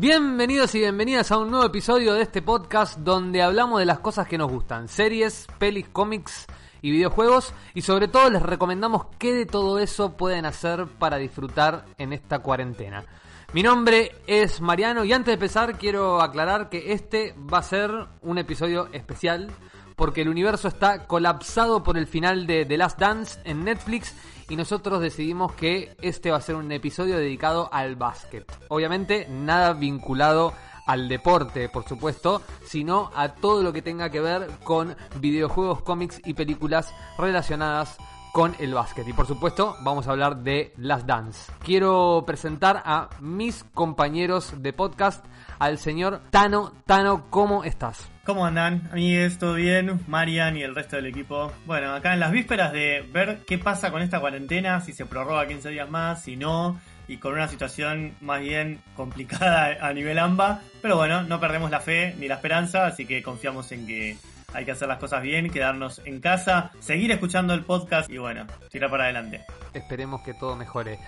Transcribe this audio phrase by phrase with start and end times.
[0.00, 4.26] Bienvenidos y bienvenidas a un nuevo episodio de este podcast donde hablamos de las cosas
[4.26, 6.46] que nos gustan, series, pelis, cómics
[6.80, 11.84] y videojuegos y sobre todo les recomendamos qué de todo eso pueden hacer para disfrutar
[11.98, 13.04] en esta cuarentena.
[13.52, 17.90] Mi nombre es Mariano y antes de empezar quiero aclarar que este va a ser
[18.22, 19.50] un episodio especial
[19.96, 24.14] porque el universo está colapsado por el final de The Last Dance en Netflix
[24.50, 28.44] y nosotros decidimos que este va a ser un episodio dedicado al básquet.
[28.68, 30.52] Obviamente nada vinculado
[30.86, 36.20] al deporte, por supuesto, sino a todo lo que tenga que ver con videojuegos, cómics
[36.24, 37.96] y películas relacionadas
[38.32, 39.06] con el básquet.
[39.06, 41.52] Y por supuesto, vamos a hablar de Last Dance.
[41.64, 45.24] Quiero presentar a mis compañeros de podcast,
[45.60, 46.72] al señor Tano.
[46.86, 48.08] Tano, ¿cómo estás?
[48.30, 49.38] ¿Cómo andan, amigues?
[49.38, 49.98] ¿Todo bien?
[50.06, 51.52] Marian y el resto del equipo.
[51.66, 55.48] Bueno, acá en las vísperas de ver qué pasa con esta cuarentena, si se prorroga
[55.48, 60.60] 15 días más, si no, y con una situación más bien complicada a nivel AMBA.
[60.80, 64.16] Pero bueno, no perdemos la fe ni la esperanza, así que confiamos en que
[64.54, 68.46] hay que hacer las cosas bien, quedarnos en casa, seguir escuchando el podcast y bueno,
[68.70, 69.44] tirar para adelante.
[69.74, 71.00] Esperemos que todo mejore.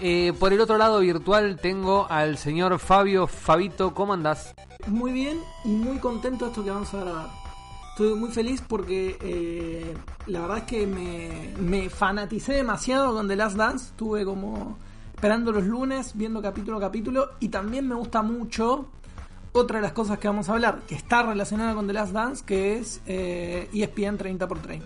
[0.00, 3.26] Eh, por el otro lado virtual tengo al señor Fabio.
[3.26, 4.54] Fabito, ¿cómo andás?
[4.86, 7.28] Muy bien y muy contento de esto que vamos a grabar.
[7.90, 9.94] Estoy muy feliz porque eh,
[10.26, 13.86] la verdad es que me, me fanaticé demasiado con The Last Dance.
[13.86, 14.78] Estuve como
[15.14, 17.30] esperando los lunes, viendo capítulo a capítulo.
[17.38, 18.88] Y también me gusta mucho
[19.52, 22.44] otra de las cosas que vamos a hablar, que está relacionada con The Last Dance,
[22.44, 24.82] que es eh, ESPN 30x30.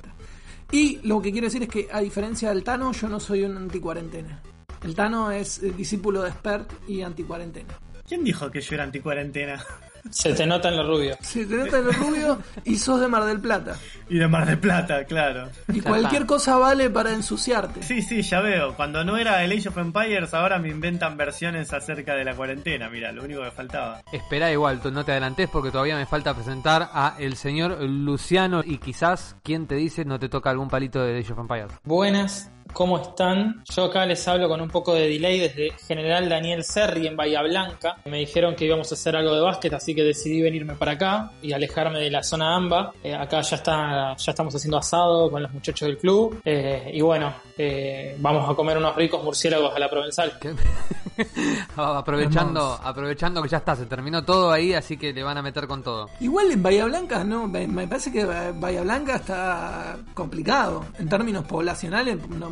[0.71, 3.57] Y lo que quiero decir es que, a diferencia del Tano, yo no soy un
[3.57, 4.43] anticuarentena.
[4.89, 7.75] El Tano es eh, discípulo de Spert y anticuarentena.
[8.09, 9.63] ¿Quién dijo que yo era anticuarentena?
[10.11, 11.19] Se te nota en lo rubio.
[11.21, 13.77] Se te nota en lo rubio y sos de Mar del Plata.
[14.09, 15.51] Y de Mar del Plata, claro.
[15.71, 17.83] Y cualquier cosa vale para ensuciarte.
[17.83, 18.75] Sí, sí, ya veo.
[18.77, 22.89] Cuando no era el Age of Empires, ahora me inventan versiones acerca de la cuarentena.
[22.89, 24.01] Mira, lo único que faltaba.
[24.11, 28.63] Espera igual, tú no te adelantes porque todavía me falta presentar a el señor Luciano
[28.65, 31.73] y quizás, ¿quién te dice no te toca algún palito de Age of Empires?
[31.85, 33.65] Buenas, ¿cómo están?
[33.75, 37.43] Yo acá les hablo con un poco de delay desde General Daniel Serri en Bahía
[37.43, 37.97] Blanca.
[38.05, 41.33] Me dijeron que íbamos a hacer algo de básquet, así que decidí venirme para acá
[41.43, 42.93] y alejarme de la zona AMBA.
[43.03, 46.41] Eh, acá ya está, ya estamos haciendo asado con los muchachos del club.
[46.45, 50.39] Eh, y bueno, eh, vamos a comer unos ricos murciélagos a la provenzal.
[51.75, 55.67] Aprovechando, aprovechando que ya está, se terminó todo ahí, así que le van a meter
[55.67, 56.09] con todo.
[56.21, 60.85] Igual en Bahía Blanca, no, me me parece que Bahía Blanca está complicado.
[60.97, 62.51] En términos poblacionales, no,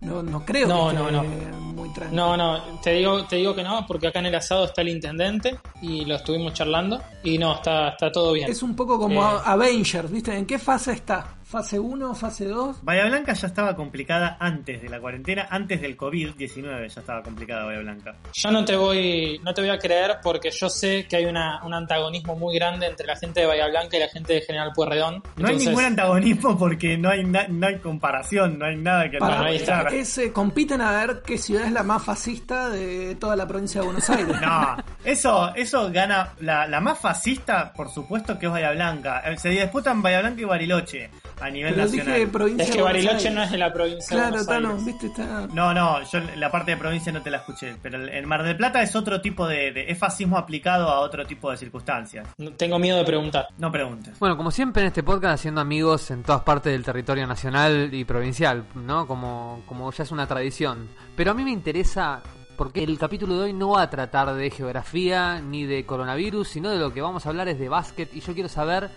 [0.00, 1.22] no, no creo No, que no, no.
[1.24, 2.36] muy tranquilo.
[2.36, 4.88] No, no, te digo, te digo que no, porque acá en el asado está el
[4.88, 8.50] intendente y lo estuvimos charlando y no, está, está todo bien.
[8.50, 9.40] Es un poco como Eh.
[9.44, 10.36] Avengers, ¿viste?
[10.36, 11.35] ¿En qué fase está?
[11.48, 12.82] ¿Fase 1, fase 2?
[12.82, 17.66] Bahía Blanca ya estaba complicada antes de la cuarentena, antes del COVID-19 ya estaba complicada
[17.66, 18.16] Bahía Blanca.
[18.32, 21.62] Yo no te voy, no te voy a creer porque yo sé que hay una,
[21.64, 24.72] un antagonismo muy grande entre la gente de Bahía Blanca y la gente de General
[24.74, 25.22] Pueyrredón.
[25.36, 29.18] No hay ningún antagonismo porque no hay, na- no hay comparación, no hay nada que
[29.18, 29.80] Para- ahí está.
[29.82, 29.94] analizar.
[30.00, 33.80] es, eh, compiten a ver qué ciudad es la más fascista de toda la provincia
[33.82, 34.26] de Buenos Aires.
[34.42, 39.22] No, eso, eso gana la, la más fascista, por supuesto que es Bahía Blanca.
[39.24, 41.10] Eh, Se disputan Bahía Blanca y Bariloche
[41.40, 42.14] a nivel Pero nacional.
[42.14, 44.68] dije provincia Es que de Bariloche no es de la provincia de Claro, Buenos Tano,
[44.70, 44.84] Aires.
[44.86, 45.46] viste, está...
[45.52, 48.42] No, no, yo la parte de provincia no te la escuché, pero el, el Mar
[48.42, 52.26] del Plata es otro tipo de, de- es fascismo aplicado a otro tipo de circunstancias.
[52.38, 53.48] No- Tengo miedo de preguntar.
[53.58, 54.18] No preguntes.
[54.18, 58.04] Bueno, como siempre en este podcast haciendo amigos en todas partes del territorio nacional y
[58.04, 59.06] provincial, ¿no?
[59.06, 60.88] Como, como ya es una tradición.
[61.16, 62.22] Pero a mí me interesa
[62.56, 66.70] porque el capítulo de hoy no va a tratar de geografía ni de coronavirus, sino
[66.70, 68.88] de lo que vamos a hablar es de básquet y yo quiero saber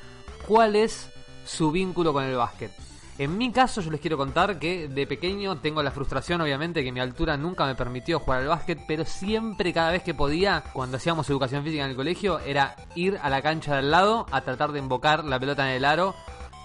[0.48, 1.09] cuál es
[1.50, 2.72] su vínculo con el básquet.
[3.18, 6.92] En mi caso yo les quiero contar que de pequeño tengo la frustración obviamente que
[6.92, 10.96] mi altura nunca me permitió jugar al básquet, pero siempre cada vez que podía, cuando
[10.96, 14.42] hacíamos educación física en el colegio, era ir a la cancha de al lado a
[14.42, 16.16] tratar de invocar la pelota en el aro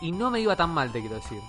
[0.00, 1.40] y no me iba tan mal, te quiero decir.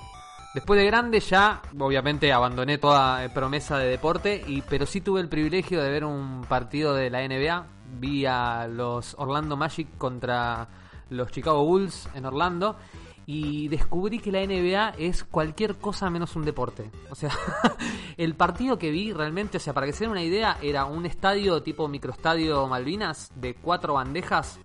[0.56, 5.30] Después de grande ya, obviamente abandoné toda eh, promesa de deporte, pero sí tuve el
[5.30, 7.68] privilegio de ver un partido de la NBA.
[8.00, 10.68] Vi a los Orlando Magic contra
[11.10, 12.78] los Chicago Bulls en Orlando
[13.26, 16.92] y descubrí que la NBA es cualquier cosa menos un deporte.
[17.10, 17.32] O sea,
[18.18, 21.06] el partido que vi realmente, o sea, para que se den una idea, era un
[21.06, 24.60] estadio tipo microestadio Malvinas de cuatro bandejas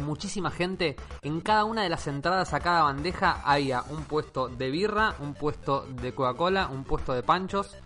[0.00, 0.96] muchísima gente.
[1.22, 5.34] En cada una de las entradas a cada bandeja había un puesto de birra, un
[5.34, 7.76] puesto de Coca-Cola, un puesto de panchos.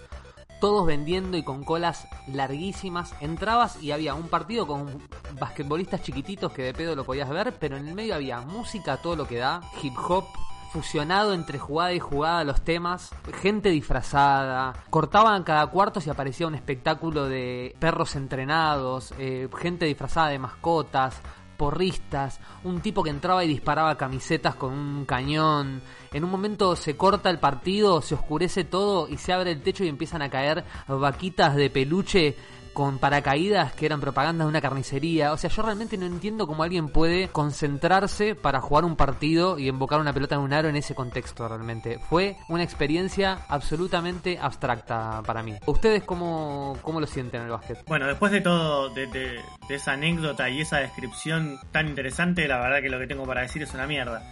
[0.64, 3.12] Todos vendiendo y con colas larguísimas.
[3.20, 5.02] Entrabas y había un partido con
[5.38, 9.14] basquetbolistas chiquititos que de pedo lo podías ver, pero en el medio había música, todo
[9.14, 10.24] lo que da, hip hop,
[10.72, 13.10] fusionado entre jugada y jugada los temas,
[13.42, 20.28] gente disfrazada, cortaban cada cuarto si aparecía un espectáculo de perros entrenados, eh, gente disfrazada
[20.28, 21.20] de mascotas,
[21.56, 25.82] porristas, un tipo que entraba y disparaba camisetas con un cañón.
[26.12, 29.84] En un momento se corta el partido, se oscurece todo y se abre el techo
[29.84, 32.36] y empiezan a caer vaquitas de peluche
[32.74, 35.32] con paracaídas que eran propaganda de una carnicería.
[35.32, 39.68] O sea, yo realmente no entiendo cómo alguien puede concentrarse para jugar un partido y
[39.68, 41.98] invocar una pelota en un aro en ese contexto realmente.
[42.10, 45.54] Fue una experiencia absolutamente abstracta para mí.
[45.66, 47.84] ¿Ustedes cómo, cómo lo sienten en el básquet?
[47.86, 52.90] Bueno, después de todo, de, esa anécdota y esa descripción tan interesante, la verdad que
[52.90, 54.22] lo que tengo para decir es una mierda.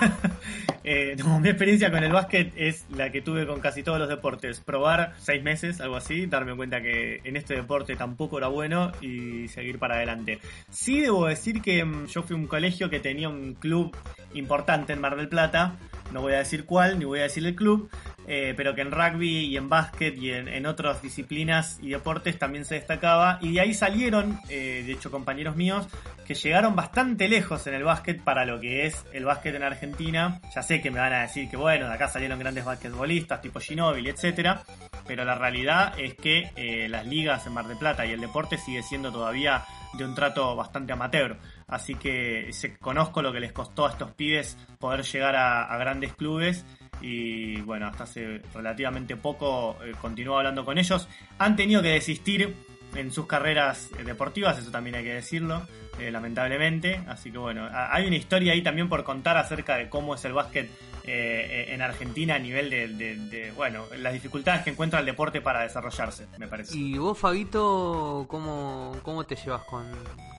[0.84, 4.60] eh, mi experiencia con el básquet es la que tuve con casi todos los deportes.
[4.60, 9.48] Probar seis meses, algo así, darme cuenta que en este deporte tampoco era bueno y
[9.48, 10.38] seguir para adelante.
[10.70, 13.96] Sí debo decir que mm, yo fui a un colegio que tenía un club
[14.34, 15.76] importante en Mar del Plata.
[16.12, 17.90] No voy a decir cuál, ni voy a decir el club,
[18.26, 22.64] eh, pero que en rugby y en básquet y en, otras disciplinas y deportes también
[22.64, 23.38] se destacaba.
[23.40, 25.86] Y de ahí salieron, eh, de hecho, compañeros míos
[26.30, 30.40] que llegaron bastante lejos en el básquet para lo que es el básquet en Argentina.
[30.54, 33.58] Ya sé que me van a decir que, bueno, de acá salieron grandes basquetbolistas tipo
[33.58, 34.62] Ginóbili, etcétera.
[35.08, 38.58] Pero la realidad es que eh, las ligas en Mar del Plata y el deporte
[38.58, 39.64] sigue siendo todavía
[39.94, 41.36] de un trato bastante amateur.
[41.70, 46.12] Así que se, conozco lo que les costó a estos pibes poder llegar a, grandes
[46.14, 46.66] clubes
[47.00, 51.08] y bueno, hasta hace relativamente poco eh, continúo hablando con ellos.
[51.38, 52.54] Han tenido que desistir
[52.94, 55.66] en sus carreras eh, deportivas, eso también hay que decirlo,
[55.98, 57.00] eh, lamentablemente.
[57.06, 60.32] Así que bueno, hay una historia ahí también por contar acerca de cómo es el
[60.32, 60.68] básquet
[61.12, 65.40] eh, en Argentina a nivel de, de, de, bueno, las dificultades que encuentra el deporte
[65.40, 66.76] para desarrollarse, me parece.
[66.76, 69.86] ¿Y vos, Fabito, cómo, cómo te llevas con,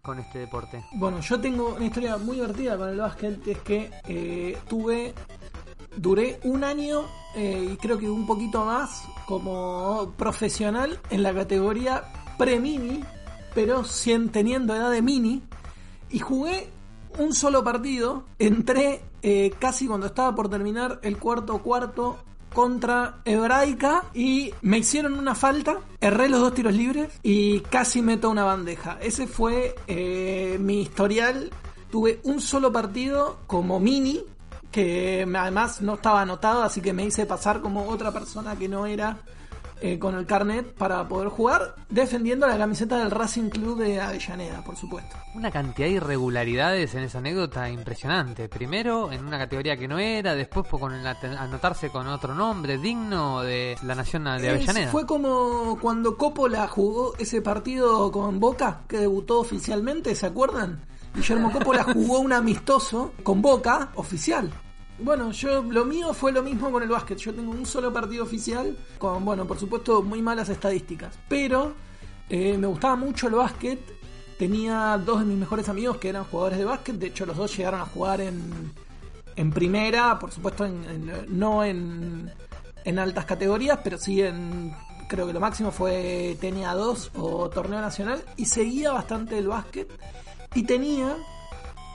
[0.02, 0.84] con este deporte?
[0.94, 5.14] Bueno, yo tengo una historia muy divertida con el básquet, es que eh, tuve
[5.96, 12.04] duré un año eh, y creo que un poquito más como profesional en la categoría
[12.38, 13.04] pre-mini,
[13.54, 15.44] pero sin, teniendo edad de mini,
[16.10, 16.70] y jugué
[17.18, 22.18] un solo partido, entré eh, casi cuando estaba por terminar el cuarto cuarto
[22.54, 28.30] contra Hebraica y me hicieron una falta, erré los dos tiros libres y casi meto
[28.30, 28.98] una bandeja.
[29.02, 31.52] Ese fue eh, mi historial.
[31.90, 34.22] Tuve un solo partido como mini,
[34.72, 38.86] que además no estaba anotado, así que me hice pasar como otra persona que no
[38.86, 39.18] era
[39.82, 44.64] eh, con el carnet para poder jugar, defendiendo la camiseta del Racing Club de Avellaneda,
[44.64, 45.18] por supuesto.
[45.34, 48.48] Una cantidad de irregularidades en esa anécdota impresionante.
[48.48, 53.42] Primero en una categoría que no era, después con el anotarse con otro nombre digno
[53.42, 54.86] de la Nación de Avellaneda.
[54.86, 60.86] Es, fue como cuando Coppola jugó ese partido con Boca, que debutó oficialmente, ¿se acuerdan?
[61.16, 64.52] Guillermo Coppola jugó un amistoso con Boca oficial.
[65.04, 67.18] Bueno, yo lo mío fue lo mismo con el básquet.
[67.18, 71.18] Yo tengo un solo partido oficial con, bueno, por supuesto, muy malas estadísticas.
[71.28, 71.74] Pero
[72.30, 73.80] eh, me gustaba mucho el básquet.
[74.38, 76.96] Tenía dos de mis mejores amigos que eran jugadores de básquet.
[76.98, 78.72] De hecho, los dos llegaron a jugar en,
[79.36, 82.32] en primera, por supuesto, en, no en,
[82.86, 84.74] en altas categorías, pero sí en
[85.08, 89.90] creo que lo máximo fue tenía 2 o torneo nacional y seguía bastante el básquet
[90.56, 91.18] y tenía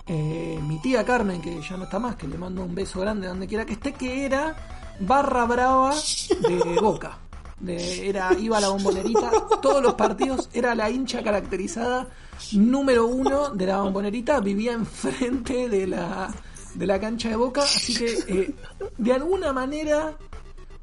[0.07, 3.27] eh, mi tía Carmen, que ya no está más, que le mando un beso grande
[3.27, 4.55] donde quiera que esté, que era
[5.01, 5.95] barra brava
[6.49, 7.19] de Boca.
[7.59, 9.31] De, era, iba a la bombonerita,
[9.63, 12.07] todos los partidos, era la hincha caracterizada
[12.53, 16.33] número uno de la bombonerita, vivía enfrente de la,
[16.75, 18.55] de la cancha de Boca, así que eh,
[18.99, 20.17] de alguna manera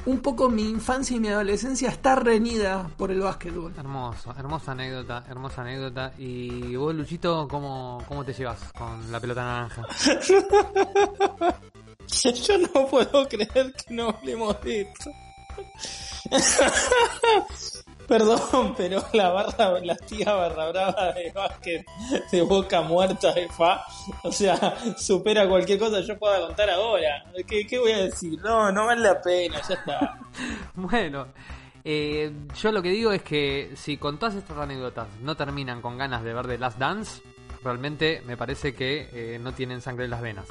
[0.05, 3.73] un poco mi infancia y mi adolescencia está reñida por el básquetbol.
[3.77, 6.13] Hermoso, hermosa anécdota, hermosa anécdota.
[6.17, 9.83] Y vos, Luchito, ¿cómo, cómo te llevas con la pelota naranja?
[12.07, 15.11] Yo no puedo creer que no hablemos de esto.
[18.07, 21.85] Perdón, pero la barra, la tía barra brava de básquet
[22.31, 23.83] de boca muerta de fa,
[24.23, 27.23] o sea, supera cualquier cosa que yo pueda contar ahora.
[27.47, 28.39] ¿Qué, voy a decir?
[28.41, 30.19] No, no vale la pena, ya está.
[30.75, 31.27] bueno,
[31.83, 32.31] eh,
[32.61, 36.23] yo lo que digo es que si con todas estas anécdotas no terminan con ganas
[36.23, 37.21] de ver The Last Dance,
[37.63, 40.47] realmente me parece que eh, no tienen sangre en las venas.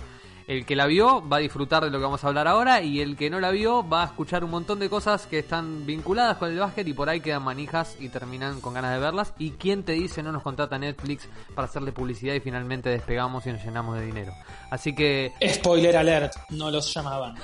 [0.52, 3.00] El que la vio va a disfrutar de lo que vamos a hablar ahora y
[3.00, 6.36] el que no la vio va a escuchar un montón de cosas que están vinculadas
[6.36, 9.32] con el básquet y por ahí quedan manijas y terminan con ganas de verlas.
[9.38, 13.52] ¿Y quién te dice no nos contrata Netflix para hacerle publicidad y finalmente despegamos y
[13.52, 14.34] nos llenamos de dinero?
[14.70, 15.32] Así que...
[15.42, 17.34] Spoiler alert, no los llamaban.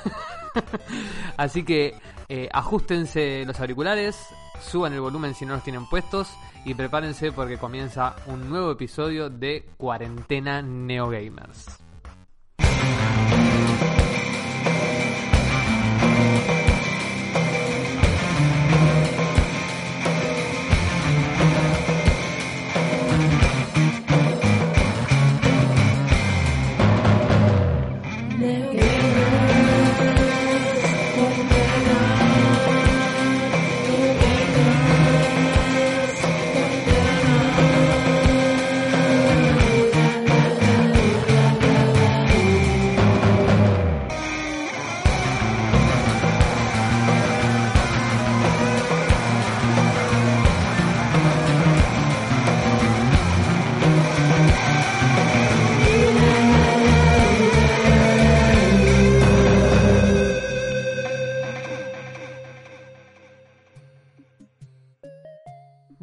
[1.38, 1.94] Así que
[2.28, 4.18] eh, ajustense los auriculares,
[4.60, 6.28] suban el volumen si no los tienen puestos
[6.66, 11.78] y prepárense porque comienza un nuevo episodio de Cuarentena Neogamers.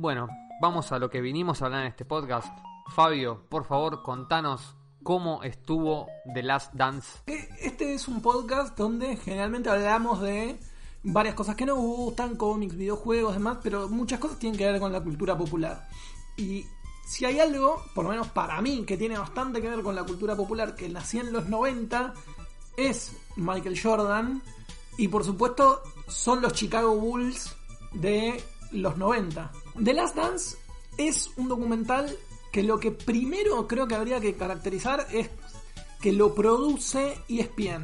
[0.06, 0.28] Bueno,
[0.62, 2.48] vamos a lo que vinimos a hablar en este podcast.
[2.94, 7.24] Fabio, por favor, contanos cómo estuvo The Last Dance.
[7.26, 10.60] Eh, Este es un podcast donde generalmente hablamos de
[11.02, 14.92] varias cosas que nos gustan, cómics, videojuegos, demás, pero muchas cosas tienen que ver con
[14.94, 15.90] la cultura popular.
[16.38, 16.68] Y
[17.08, 20.04] si hay algo, por lo menos para mí, que tiene bastante que ver con la
[20.04, 22.14] cultura popular, que nació en los 90,
[22.78, 24.44] es Michael Jordan.
[25.00, 27.56] Y por supuesto, son los Chicago Bulls
[27.94, 28.40] de
[28.72, 29.52] los 90.
[29.84, 30.58] The Last Dance
[30.98, 32.18] es un documental
[32.52, 35.30] que lo que primero creo que habría que caracterizar es
[36.00, 37.84] que lo produce ESPN.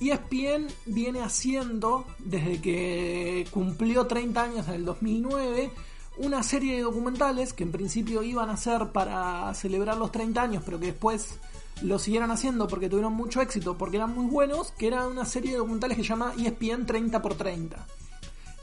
[0.00, 5.70] ESPN viene haciendo, desde que cumplió 30 años en el 2009,
[6.18, 10.62] una serie de documentales que en principio iban a ser para celebrar los 30 años,
[10.64, 11.36] pero que después
[11.82, 15.52] lo siguieron haciendo porque tuvieron mucho éxito, porque eran muy buenos, que era una serie
[15.52, 17.76] de documentales que se llama ESPN 30x30.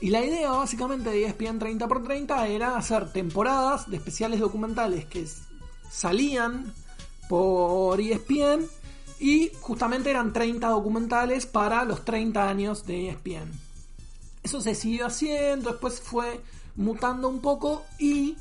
[0.00, 5.26] Y la idea básicamente de ESPN 30x30 era hacer temporadas de especiales documentales que
[5.90, 6.72] salían
[7.28, 8.66] por ESPN
[9.18, 13.50] y justamente eran 30 documentales para los 30 años de ESPN.
[14.42, 16.40] Eso se siguió haciendo, después fue
[16.76, 18.36] mutando un poco y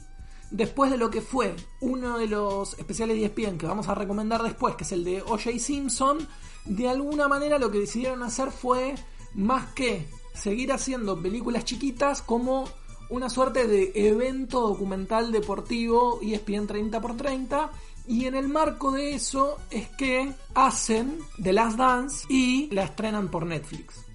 [0.52, 4.44] después de lo que fue uno de los especiales de ESPN que vamos a recomendar
[4.44, 5.58] después, que es el de O.J.
[5.60, 6.28] Simpson,
[6.66, 8.96] de alguna manera lo que decidieron hacer fue
[9.34, 12.66] más que seguir haciendo películas chiquitas como
[13.10, 17.70] una suerte de evento documental deportivo ESPN 30x30
[18.08, 23.30] y en el marco de eso es que hacen The Last Dance y la estrenan
[23.30, 24.06] por Netflix.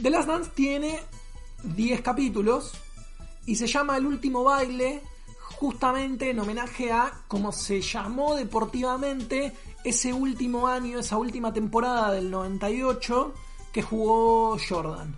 [0.00, 1.00] The Last Dance tiene
[1.62, 2.72] 10 capítulos
[3.46, 5.02] y se llama El último baile
[5.56, 9.52] justamente en homenaje a como se llamó deportivamente
[9.84, 13.34] ese último año, esa última temporada del 98
[13.74, 15.12] que jugó Jordan.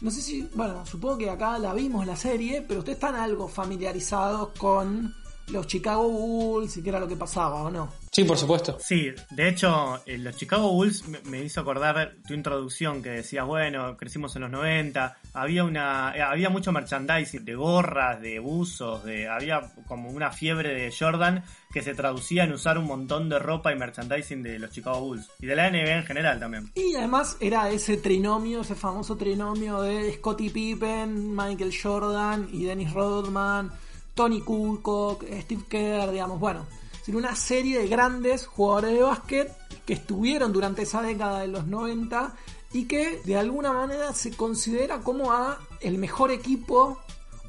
[0.00, 3.46] No sé si, bueno, supongo que acá la vimos la serie, pero ustedes están algo
[3.46, 5.14] familiarizados con
[5.46, 7.88] los Chicago Bulls y qué era lo que pasaba, ¿o no?
[8.14, 8.76] Sí, por supuesto.
[8.78, 13.96] Sí, de hecho, eh, los Chicago Bulls me, hizo acordar tu introducción que decías, bueno,
[13.96, 19.28] crecimos en los 90, había una eh, había mucho merchandising de gorras, de buzos, de
[19.28, 21.42] había como una fiebre de Jordan
[21.72, 25.30] que se traducía en usar un montón de ropa y merchandising de los Chicago Bulls
[25.40, 26.70] y de la NBA en general también.
[26.74, 32.92] Y además era ese trinomio, ese famoso trinomio de Scottie Pippen, Michael Jordan y Dennis
[32.92, 33.72] Rodman,
[34.12, 36.66] Tony Kukoc, Steve Kerr, digamos, bueno,
[37.02, 41.66] sino una serie de grandes jugadores de básquet que estuvieron durante esa década de los
[41.66, 42.34] 90
[42.72, 46.98] y que de alguna manera se considera como a el mejor equipo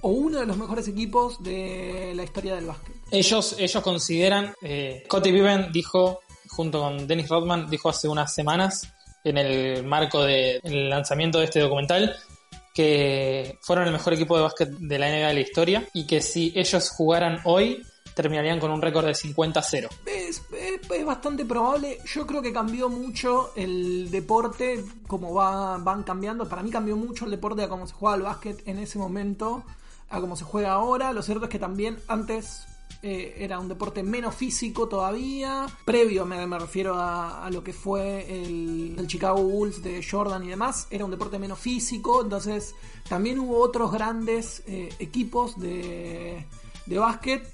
[0.01, 2.95] o uno de los mejores equipos de la historia del básquet.
[3.10, 6.19] Ellos, ellos consideran, eh, Scottie Pippen dijo,
[6.50, 8.91] junto con Dennis Rodman, dijo hace unas semanas,
[9.24, 12.15] en el marco del lanzamiento de este documental,
[12.74, 16.22] que fueron el mejor equipo de básquet de la NBA de la historia y que
[16.22, 17.81] si ellos jugaran hoy,
[18.15, 19.89] terminarían con un récord de 50-0.
[20.05, 21.98] Es, es- bastante probable.
[22.05, 26.48] Yo creo que cambió mucho el deporte, como va, van cambiando.
[26.48, 29.63] Para mí cambió mucho el deporte a cómo se juega el básquet en ese momento,
[30.10, 31.12] a cómo se juega ahora.
[31.13, 32.65] Lo cierto es que también antes
[33.01, 35.65] eh, era un deporte menos físico todavía.
[35.84, 40.50] Previo, me, me refiero a, lo que fue el, el Chicago Bulls de Jordan y
[40.50, 40.88] demás.
[40.89, 42.22] Era un deporte menos físico.
[42.22, 42.75] Entonces
[43.10, 46.46] también hubo otros grandes eh, equipos de,
[46.86, 47.52] de básquet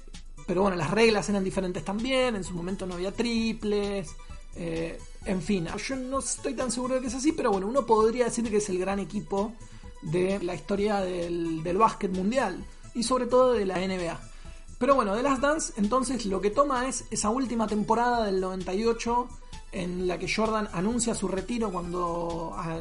[0.50, 4.16] pero bueno, las reglas eran diferentes también, en su momento no había triples,
[4.56, 7.86] eh, en fin, yo no estoy tan seguro de que es así, pero bueno, uno
[7.86, 9.52] podría decir que es el gran equipo
[10.02, 12.64] de la historia del, básquet mundial
[12.96, 14.20] y sobre todo de la NBA.
[14.76, 19.28] Pero bueno, de Last Dance entonces lo que toma es esa última temporada del 98
[19.70, 22.80] en la que Jordan anuncia su retiro cuando ah,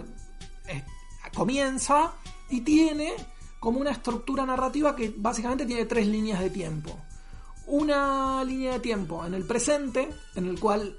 [1.36, 2.14] comienza
[2.50, 3.14] y tiene
[3.60, 7.00] como una estructura narrativa que básicamente tiene tres líneas de tiempo
[7.70, 10.98] una línea de tiempo en el presente, en el cual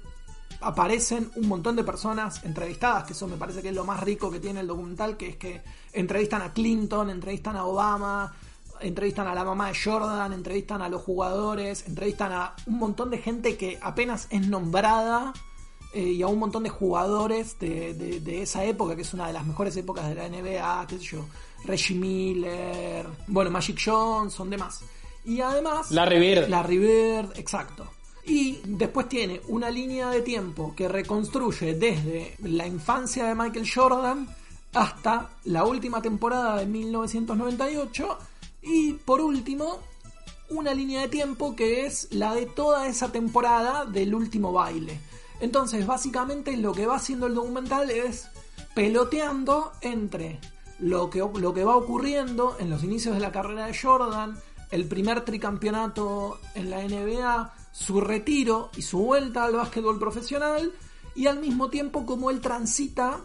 [0.61, 4.29] aparecen un montón de personas entrevistadas, que eso me parece que es lo más rico
[4.29, 5.61] que tiene el documental, que es que
[5.93, 8.31] entrevistan a Clinton, entrevistan a Obama,
[8.79, 13.17] entrevistan a la mamá de Jordan, entrevistan a los jugadores, entrevistan a un montón de
[13.17, 15.33] gente que apenas es nombrada
[15.93, 19.27] eh, y a un montón de jugadores de, de- de esa época, que es una
[19.27, 21.25] de las mejores épocas de la NBA, qué sé yo,
[21.65, 24.81] Reggie Miller, bueno, Magic Johnson, demás.
[25.25, 25.91] Y además...
[25.91, 26.49] Larry Bird.
[26.49, 27.91] Larry Bird, exacto.
[28.25, 34.27] Y después tiene una línea de tiempo que reconstruye desde la infancia de Michael Jordan
[34.73, 38.17] hasta la última temporada de 1998.
[38.63, 39.79] Y por último,
[40.49, 44.99] una línea de tiempo que es la de toda esa temporada del último baile.
[45.39, 48.27] Entonces, básicamente lo que va haciendo el documental es
[48.75, 50.39] peloteando entre
[50.79, 54.37] lo que, lo que va ocurriendo en los inicios de la carrera de Jordan,
[54.71, 60.71] el primer tricampeonato en la NBA, su retiro y su vuelta al básquetbol profesional,
[61.15, 63.19] y al mismo tiempo como él transita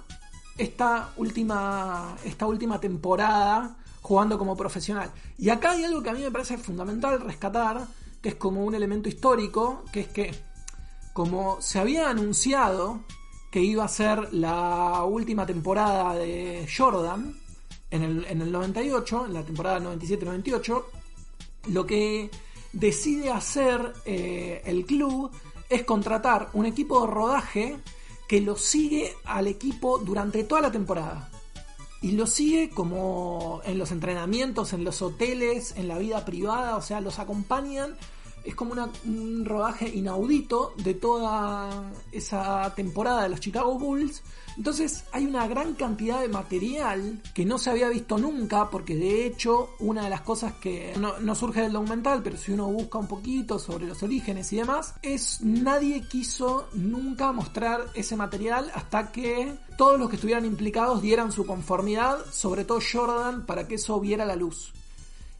[0.58, 5.10] esta última, esta última temporada jugando como profesional.
[5.38, 7.86] Y acá hay algo que a mí me parece fundamental rescatar,
[8.20, 10.34] que es como un elemento histórico, que es que
[11.12, 13.00] como se había anunciado
[13.50, 17.34] que iba a ser la última temporada de Jordan
[17.90, 20.84] en el, en el 98, en la temporada 97-98,
[21.68, 22.30] lo que
[22.72, 25.30] decide hacer eh, el club
[25.68, 27.76] es contratar un equipo de rodaje
[28.28, 31.30] que lo sigue al equipo durante toda la temporada.
[32.02, 36.82] Y lo sigue como en los entrenamientos, en los hoteles, en la vida privada, o
[36.82, 37.96] sea, los acompañan
[38.46, 38.74] es como
[39.04, 44.22] un rodaje inaudito de toda esa temporada de los Chicago Bulls.
[44.56, 49.26] Entonces hay una gran cantidad de material que no se había visto nunca, porque de
[49.26, 52.98] hecho una de las cosas que no, no, surge del documental, pero si uno busca
[52.98, 59.12] un poquito sobre los orígenes y demás, es nadie quiso nunca mostrar ese material hasta
[59.12, 64.00] que todos los que estuvieran implicados dieran su conformidad, sobre todo Jordan, para que eso
[64.00, 64.72] viera la luz.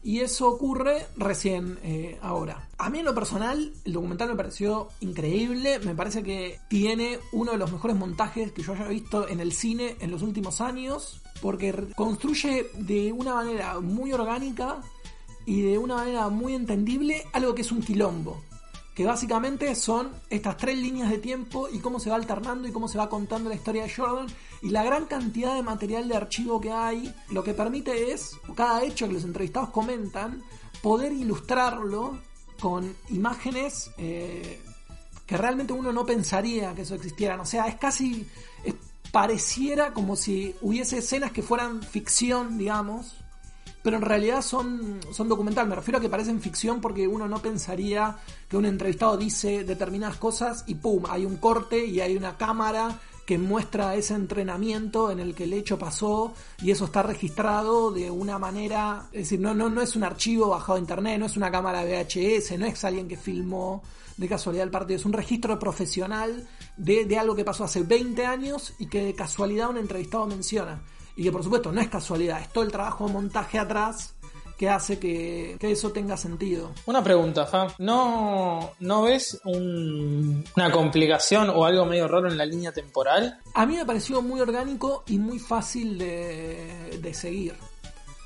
[0.07, 2.69] Y eso ocurre recién eh, ahora.
[2.77, 5.79] A mí en lo personal, el documental me pareció increíble.
[5.79, 9.51] Me parece que tiene uno de los mejores montajes que yo haya visto en el
[9.51, 11.21] cine en los últimos años.
[11.41, 14.79] Porque construye de una manera muy orgánica
[15.45, 18.41] y de una manera muy entendible algo que es un quilombo
[18.97, 22.87] que básicamente son estas tres líneas de tiempo y cómo se va alternando y cómo
[22.87, 24.25] se va contando la historia de Jordan
[24.63, 28.83] y la gran cantidad de material de archivo que hay, lo que permite es, cada
[28.83, 30.41] hecho que los entrevistados comentan,
[30.81, 32.17] poder ilustrarlo
[32.59, 34.59] con imágenes eh,
[35.27, 37.39] que realmente uno no pensaría que eso existieran.
[37.39, 38.25] O sea, es casi,
[39.11, 43.13] pareciera como si hubiese escenas que fueran ficción, digamos,
[43.87, 45.65] pero en realidad son, son documental.
[45.65, 48.17] Me refiero a que parecen ficción porque uno no pensaría
[48.49, 52.99] que un entrevistado dice determinadas cosas y pum, hay un corte y hay una cámara
[53.25, 58.11] que muestra ese entrenamiento en el que el hecho pasó y eso está registrado de
[58.11, 61.37] una manera, es decir, no, no, no es un archivo bajado a internet, no es
[61.37, 63.83] una cámara VHS, no es alguien que filmó
[64.17, 66.45] de casualidad el partido, es un registro profesional
[66.75, 70.81] de, de algo que pasó hace 20 años y que de casualidad un entrevistado menciona.
[71.17, 74.13] Y que por supuesto no es casualidad, es todo el trabajo de montaje atrás
[74.57, 76.71] que hace que, eso tenga sentido.
[76.87, 77.73] Una pregunta, Fab.
[77.77, 83.39] ¿No, no ves una complicación o algo medio raro en la línea temporal?
[83.53, 87.55] A mí me pareció muy orgánico y muy fácil de, de seguir.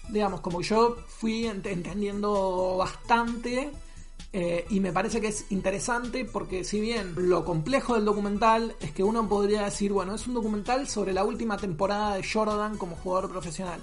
[0.09, 3.71] Digamos, como yo fui entendiendo bastante
[4.33, 8.91] eh, y me parece que es interesante porque si bien lo complejo del documental es
[8.91, 12.95] que uno podría decir, bueno, es un documental sobre la última temporada de Jordan como
[12.95, 13.81] jugador profesional.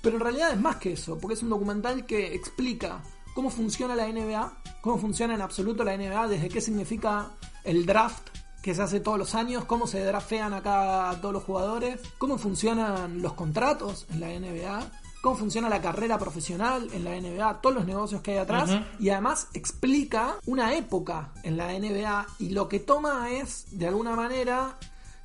[0.00, 3.02] Pero en realidad es más que eso, porque es un documental que explica
[3.34, 7.32] cómo funciona la NBA, cómo funciona en absoluto la NBA, desde qué significa
[7.64, 8.28] el draft
[8.62, 13.20] que se hace todos los años, cómo se draftean acá todos los jugadores, cómo funcionan
[13.20, 17.86] los contratos en la NBA, cómo funciona la carrera profesional en la NBA, todos los
[17.86, 22.80] negocios que hay atrás y además explica una época en la NBA y lo que
[22.80, 24.78] toma es, de alguna manera,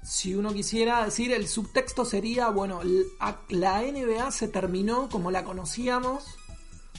[0.03, 2.81] si uno quisiera decir, el subtexto sería, bueno,
[3.49, 6.38] la NBA se terminó como la conocíamos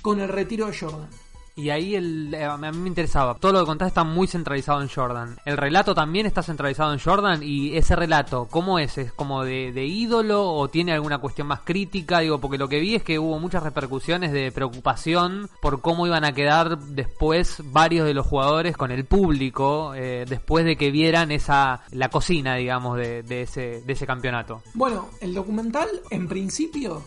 [0.02, 1.08] con el retiro de Jordan.
[1.56, 3.34] Y ahí el, eh, a mí me interesaba.
[3.34, 5.38] Todo lo que contaste está muy centralizado en Jordan.
[5.46, 7.42] El relato también está centralizado en Jordan.
[7.42, 8.98] Y ese relato, ¿cómo es?
[8.98, 12.20] ¿Es como de, ídolo o tiene alguna cuestión más crítica?
[12.20, 16.24] Digo, porque lo que vi es que hubo muchas repercusiones de preocupación por cómo iban
[16.24, 21.32] a quedar después varios de los jugadores con el público eh, después de que vieran
[21.32, 24.62] esa la cocina, digamos, de, de, ese, de ese campeonato.
[24.74, 27.02] Bueno, el documental en principio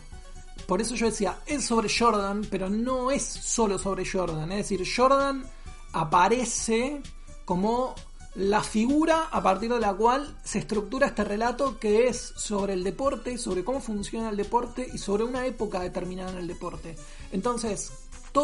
[0.70, 4.52] por eso yo decía, es sobre Jordan, pero no es solo sobre Jordan.
[4.52, 5.44] Es decir, Jordan
[5.94, 7.02] aparece
[7.44, 7.96] como
[8.36, 12.84] la figura a partir de la cual se estructura este relato que es sobre el
[12.84, 16.96] deporte, sobre cómo funciona el deporte y sobre una época determinada en el deporte.
[17.32, 17.92] Entonces,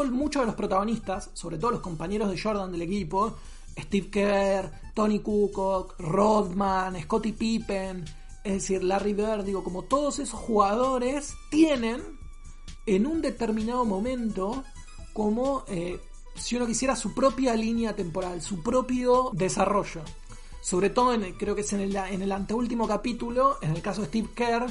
[0.10, 3.36] muchos de los protagonistas, sobre todo los compañeros de Jordan del equipo,
[3.78, 8.04] Steve Kerr, Tony Kukoc, Rodman, Scottie Pippen,
[8.46, 12.02] es decir, Larry Bird, digo, como todos esos jugadores tienen
[12.86, 14.64] en un determinado momento
[15.14, 16.00] como eh,
[16.36, 20.02] si uno quisiera su propia línea temporal, su propio desarrollo.
[20.62, 24.02] Sobre todo, en creo que es en el, en el anteúltimo capítulo, en el caso
[24.02, 24.68] de Steve Kerr,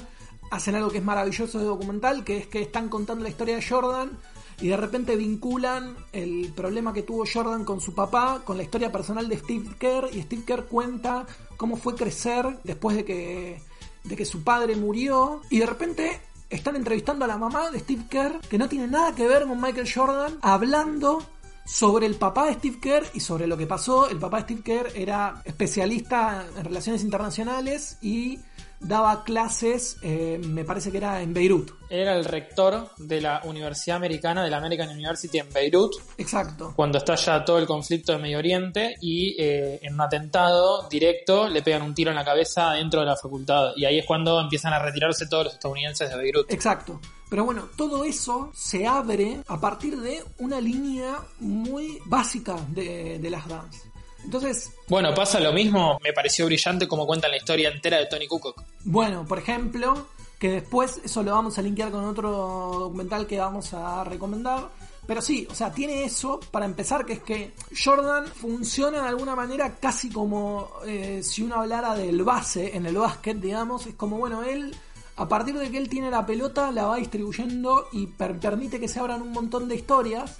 [0.52, 3.66] hacen algo que es maravilloso de documental, que es que están contando la historia de
[3.66, 4.18] Jordan
[4.60, 8.92] y de repente vinculan el problema que tuvo Jordan con su papá con la historia
[8.92, 13.62] personal de Steve Kerr y Steve Kerr cuenta cómo fue crecer después de que,
[14.04, 18.04] de que su padre murió y de repente están entrevistando a la mamá de Steve
[18.08, 21.22] Kerr, que no tiene nada que ver con Michael Jordan, hablando
[21.64, 24.08] sobre el papá de Steve Kerr y sobre lo que pasó.
[24.08, 28.38] El papá de Steve Kerr era especialista en relaciones internacionales y
[28.80, 31.70] daba clases, eh, me parece que era en Beirut.
[31.88, 36.72] Era el rector de la Universidad Americana, de la American University en Beirut, Exacto.
[36.74, 41.62] cuando estalla todo el conflicto de Medio Oriente y eh, en un atentado directo le
[41.62, 43.72] pegan un tiro en la cabeza dentro de la facultad.
[43.76, 46.52] Y ahí es cuando empiezan a retirarse todos los estadounidenses de Beirut.
[46.52, 47.00] Exacto.
[47.30, 53.30] Pero bueno, todo eso se abre a partir de una línea muy básica de, de
[53.30, 53.93] las dance.
[54.24, 58.26] Entonces, Bueno, pasa lo mismo, me pareció brillante como cuentan la historia entera de Tony
[58.26, 58.60] Kukoc.
[58.84, 60.06] Bueno, por ejemplo,
[60.38, 62.30] que después eso lo vamos a linkear con otro
[62.78, 64.68] documental que vamos a recomendar.
[65.06, 67.52] Pero sí, o sea, tiene eso para empezar, que es que
[67.84, 72.96] Jordan funciona de alguna manera casi como eh, si uno hablara del base en el
[72.96, 73.86] básquet, digamos.
[73.86, 74.74] Es como, bueno, él,
[75.16, 78.88] a partir de que él tiene la pelota, la va distribuyendo y per- permite que
[78.88, 80.38] se abran un montón de historias.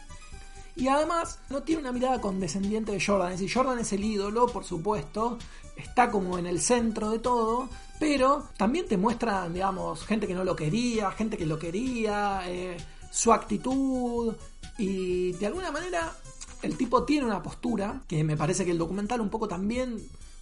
[0.76, 3.32] Y además no tiene una mirada condescendiente de Jordan.
[3.32, 5.38] Es decir, Jordan es el ídolo, por supuesto.
[5.76, 7.68] Está como en el centro de todo.
[8.00, 12.76] Pero también te muestran, digamos, gente que no lo quería, gente que lo quería, eh,
[13.10, 14.34] su actitud.
[14.78, 16.12] Y de alguna manera
[16.62, 19.98] el tipo tiene una postura que me parece que el documental un poco también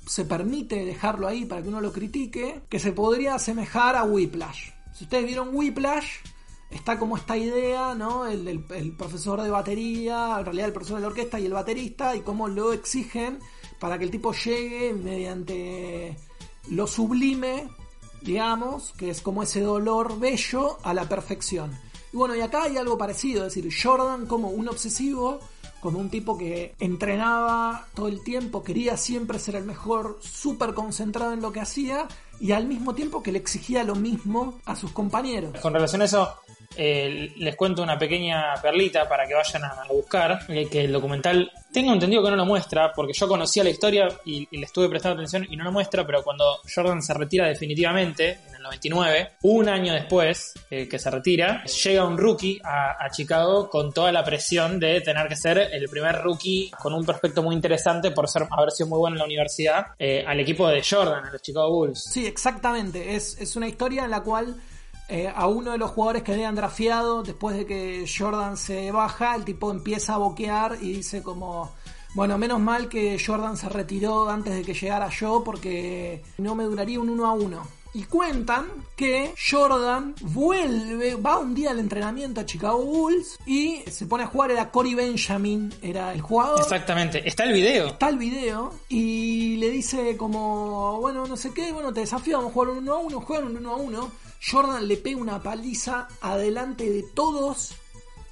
[0.06, 4.70] se permite dejarlo ahí para que uno lo critique, que se podría asemejar a Whiplash.
[4.94, 6.18] Si ustedes vieron Whiplash,
[6.72, 8.26] está como esta idea, ¿no?
[8.26, 8.60] El,
[8.96, 12.48] profesor de batería, en realidad el profesor de la orquesta y el baterista, y cómo
[12.48, 13.38] lo exigen
[13.78, 16.16] para que el tipo llegue mediante
[16.70, 17.68] lo sublime,
[18.22, 21.76] digamos, que es como ese dolor bello a la perfección.
[22.12, 25.40] Y bueno, y acá hay algo parecido, es decir, Jordan como un obsesivo,
[25.80, 31.32] como un tipo que entrenaba todo el tiempo, quería siempre ser el mejor, súper concentrado
[31.32, 32.06] en lo que hacía,
[32.38, 35.58] y al mismo tiempo que le exigía lo mismo a sus compañeros.
[35.60, 36.36] Con relación a eso,
[36.76, 40.92] eh, les cuento una pequeña perlita para que vayan a, a buscar, eh, que el
[40.92, 44.66] documental, tengo entendido que no lo muestra, porque yo conocía la historia y, y le
[44.66, 48.62] estuve prestando atención y no lo muestra, pero cuando Jordan se retira definitivamente, en el
[48.62, 53.92] 99, un año después eh, que se retira, llega un rookie a, a Chicago con
[53.92, 58.10] toda la presión de tener que ser el primer rookie con un prospecto muy interesante
[58.10, 59.86] por ser, haber sido muy bueno en la universidad,
[60.26, 62.02] al equipo de Jordan, a los Chicago Bulls.
[62.02, 63.14] Sí, exactamente.
[63.14, 64.56] Es, es una historia en la cual
[65.12, 69.34] eh, a uno de los jugadores que habían drafiado, después de que Jordan se baja,
[69.34, 71.70] el tipo empieza a boquear y dice como,
[72.14, 76.64] bueno, menos mal que Jordan se retiró antes de que llegara yo porque no me
[76.64, 77.62] duraría un uno a uno.
[77.92, 78.64] Y cuentan
[78.96, 84.28] que Jordan vuelve, va un día al entrenamiento a Chicago Bulls y se pone a
[84.28, 87.88] jugar, era Cory Benjamin, era el jugador Exactamente, está el video.
[87.88, 92.52] está el video y le dice como, bueno, no sé qué, bueno, te desafío, vamos
[92.52, 94.31] a jugar un 1 a 1, juegan un 1 a 1.
[94.44, 97.76] Jordan le pega una paliza adelante de todos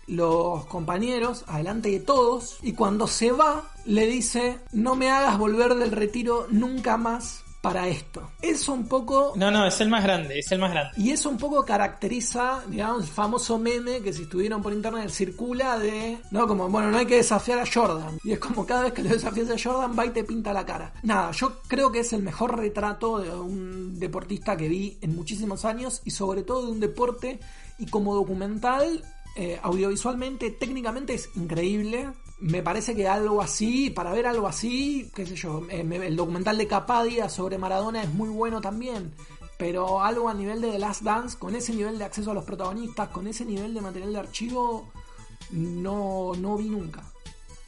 [0.06, 5.76] los compañeros, adelante de todos, y cuando se va, le dice, no me hagas volver
[5.76, 8.30] del retiro nunca más para esto.
[8.40, 10.92] Eso un poco No, no, es el más grande, es el más grande.
[10.96, 15.78] y eso un poco caracteriza, digamos, el famoso meme que si estuvieron por internet circula
[15.78, 18.18] de, no, como, bueno, no hay que desafiar a Jordan.
[18.24, 20.64] Y es como cada vez que lo desafías a Jordan va y te pinta la
[20.64, 20.92] cara.
[21.02, 25.64] Nada, yo creo que es el mejor retrato de un deportista que vi en muchísimos
[25.64, 27.40] años y sobre todo de un deporte
[27.78, 29.02] y como documental,
[29.36, 32.08] eh, audiovisualmente, técnicamente es increíble.
[32.40, 36.56] Me parece que algo así, para ver algo así, qué sé yo, eh, el documental
[36.56, 39.12] de Capadia sobre Maradona es muy bueno también.
[39.58, 42.44] Pero algo a nivel de The Last Dance, con ese nivel de acceso a los
[42.44, 44.88] protagonistas, con ese nivel de material de archivo,
[45.50, 47.04] no, no vi nunca.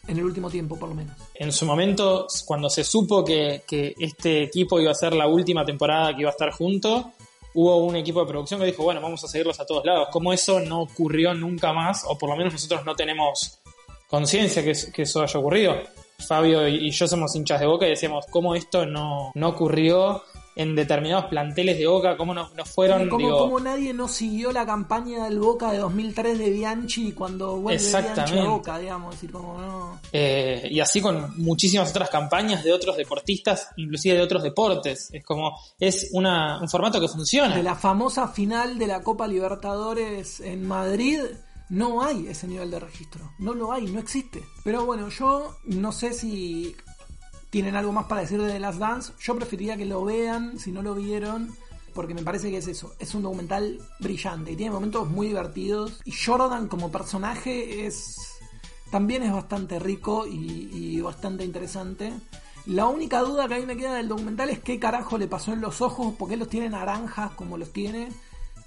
[0.08, 1.16] En el último tiempo, por lo menos.
[1.34, 5.66] En su momento, cuando se supo que, que este equipo iba a ser la última
[5.66, 7.12] temporada que iba a estar junto,
[7.54, 10.08] hubo un equipo de producción que dijo, bueno, vamos a seguirlos a todos lados.
[10.10, 13.61] Como eso no ocurrió nunca más, o por lo menos nosotros no tenemos
[14.12, 15.74] conciencia que, que eso haya ocurrido.
[16.18, 20.22] Fabio y y yo somos hinchas de Boca y decíamos, ¿cómo esto no, no ocurrió
[20.54, 22.18] en determinados planteles de Boca?
[22.18, 23.08] ¿Cómo no, no fueron?
[23.08, 27.56] como, digo, como nadie no siguió la campaña del Boca de 2003 de Bianchi cuando
[27.56, 29.14] vuelve Bianchi a Boca, digamos.
[29.14, 30.00] decir, como no.
[30.12, 35.08] Eh, y así con muchísimas otras campañas de otros deportistas, inclusive de otros deportes.
[35.10, 37.56] Es como, es una, un formato que funciona.
[37.56, 41.20] De la famosa final de la Copa Libertadores en Madrid,
[41.72, 43.32] no hay ese nivel de registro.
[43.38, 44.44] No lo hay, no existe.
[44.62, 46.76] Pero bueno, yo no sé si
[47.48, 49.12] tienen algo más para decir de The Last Dance.
[49.18, 51.56] Yo preferiría que lo vean si no lo vieron.
[51.94, 56.00] Porque me parece que es eso, es un documental brillante y tiene momentos muy divertidos.
[56.04, 58.16] Y Jordan como personaje es
[58.90, 62.12] también es bastante rico y, y bastante interesante.
[62.66, 65.54] La única duda que a mí me queda del documental es qué carajo le pasó
[65.54, 68.10] en los ojos, por qué los tiene naranjas como los tiene.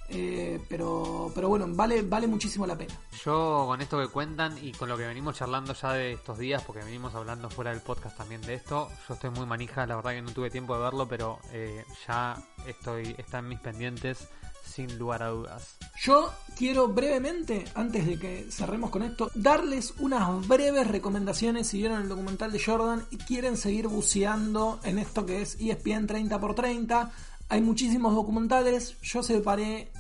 [0.09, 2.93] Eh, pero, pero bueno, vale, vale muchísimo la pena.
[3.23, 6.63] Yo con esto que cuentan y con lo que venimos charlando ya de estos días,
[6.63, 10.11] porque venimos hablando fuera del podcast también de esto, yo estoy muy manija, la verdad
[10.11, 12.37] que no tuve tiempo de verlo, pero eh, ya
[12.67, 14.29] estoy está en mis pendientes
[14.65, 15.77] sin lugar a dudas.
[16.01, 22.01] Yo quiero brevemente, antes de que cerremos con esto, darles unas breves recomendaciones si vieron
[22.01, 27.11] el documental de Jordan y quieren seguir buceando en esto que es ESPN 30x30.
[27.47, 29.91] Hay muchísimos documentales, yo separé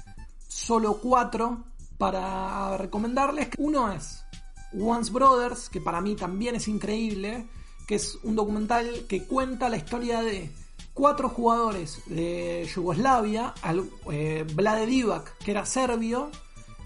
[0.47, 1.63] solo cuatro
[1.97, 3.49] para recomendarles.
[3.57, 4.25] Uno es
[4.73, 7.45] Once Brothers, que para mí también es increíble,
[7.87, 10.51] que es un documental que cuenta la historia de
[10.93, 16.31] cuatro jugadores de Yugoslavia, al, eh, Vlade Divac, que era serbio,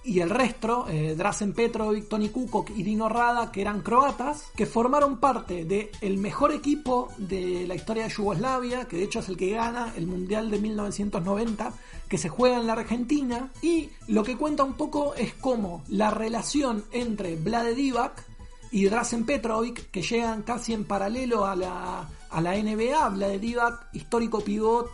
[0.04, 4.66] y el resto, eh, Drazen Petrovic, Toni Kukoc y Dino Rada, que eran croatas, que
[4.66, 9.38] formaron parte del mejor equipo de la historia de Yugoslavia, que de hecho es el
[9.38, 11.74] que gana el Mundial de 1990,
[12.08, 16.12] que se juega en la Argentina, y lo que cuenta un poco es cómo la
[16.12, 18.24] relación entre Vlade Divac
[18.72, 23.94] y Drazen Petrovic, que llegan casi en paralelo a la, a la NBA, Vlade Divac,
[23.94, 24.90] histórico pivot,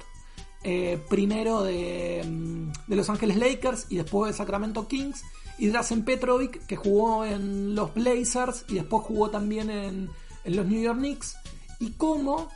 [0.67, 5.23] eh, primero de, mm, de, Los Ángeles Lakers y después de Sacramento Kings,
[5.59, 10.09] y Drazen Petrovic, que jugó en los Blazers y después jugó también en,
[10.43, 11.37] en los New York Knicks,
[11.79, 12.49] y cómo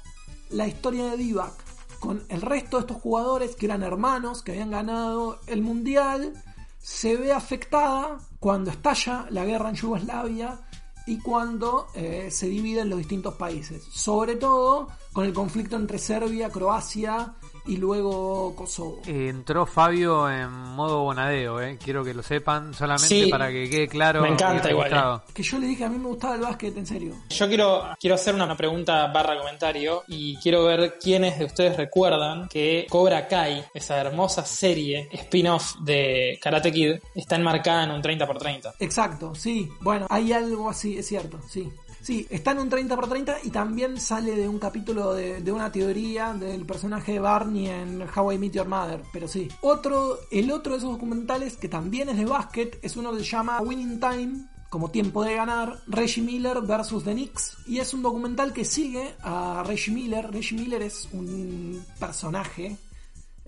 [0.50, 1.54] la historia de Divac
[2.00, 6.34] con el resto de estos jugadores que eran hermanos, que habían ganado el Mundial,
[6.80, 10.62] se ve afectada cuando estalla la guerra en Yugoslavia
[11.06, 13.84] y cuando eh, se dividen los distintos países.
[13.92, 14.88] Sobre todo
[15.20, 17.34] con el conflicto entre Serbia, Croacia
[17.66, 19.02] y luego Kosovo.
[19.06, 21.78] Entró Fabio en modo bonadeo, eh.
[21.78, 24.22] quiero que lo sepan, solamente sí, para que quede claro.
[24.22, 24.94] Me encanta igual.
[24.94, 25.32] Eh.
[25.34, 27.16] Que yo le dije, a mí me gustaba el básquet, en serio.
[27.28, 32.48] Yo quiero, quiero hacer una pregunta barra comentario y quiero ver quiénes de ustedes recuerdan
[32.48, 38.76] que Cobra Kai, esa hermosa serie spin-off de Karate Kid, está enmarcada en un 30x30.
[38.80, 39.70] Exacto, sí.
[39.82, 41.70] Bueno, hay algo así, es cierto, sí.
[42.02, 46.66] Sí, está en un 30x30 y también sale de un capítulo de, una teoría del
[46.66, 49.50] personaje de Barney en How I Meet Your Mother, pero sí.
[49.62, 53.26] Otro, el otro de esos documentales que también es de básquet es uno que se
[53.26, 57.58] llama Winning Time, como tiempo de ganar, Reggie Miller versus The Knicks.
[57.68, 60.32] Y es un documental que sigue a Reggie Miller.
[60.32, 62.78] Reggie Miller es un personaje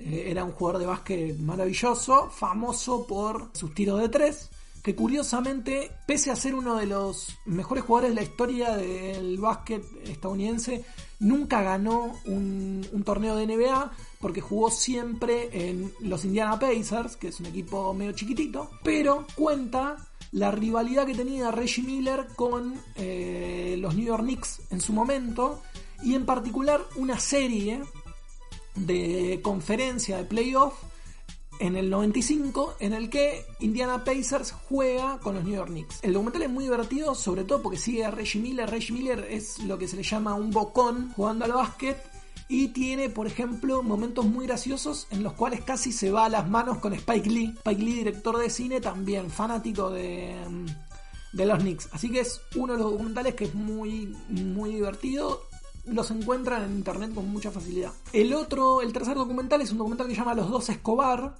[0.03, 4.49] era un jugador de básquet maravilloso, famoso por sus tiros de tres
[4.83, 9.83] que curiosamente, pese a ser uno de los mejores jugadores de la historia del básquet
[10.05, 10.83] estadounidense,
[11.19, 17.39] nunca ganó un, torneo de NBA porque jugó siempre en los Indiana Pacers, que es
[17.39, 19.97] un equipo medio chiquitito, pero cuenta
[20.31, 25.61] la rivalidad que tenía Reggie Miller con eh, los New York Knicks en su momento
[26.03, 27.81] y en particular una serie
[28.75, 30.73] de conferencia de playoff
[31.61, 35.99] en el 95 en el que Indiana Pacers juega con los New York Knicks.
[36.01, 38.67] El documental es muy divertido, sobre todo porque sigue a Reggie Miller.
[38.67, 42.03] Reggie Miller es lo que se le llama un bocón jugando al básquet
[42.49, 46.49] y tiene, por ejemplo, momentos muy graciosos en los cuales casi se va a las
[46.49, 47.53] manos con Spike Lee.
[47.57, 50.35] Spike Lee, director de cine, también fanático de,
[51.31, 51.89] de los Knicks.
[51.91, 55.50] Así que es uno de los documentales que es muy, muy divertido
[55.85, 57.91] los encuentran en internet con mucha facilidad.
[58.13, 61.35] El otro, el tercer documental es un documental que se llama Los dos Escobar,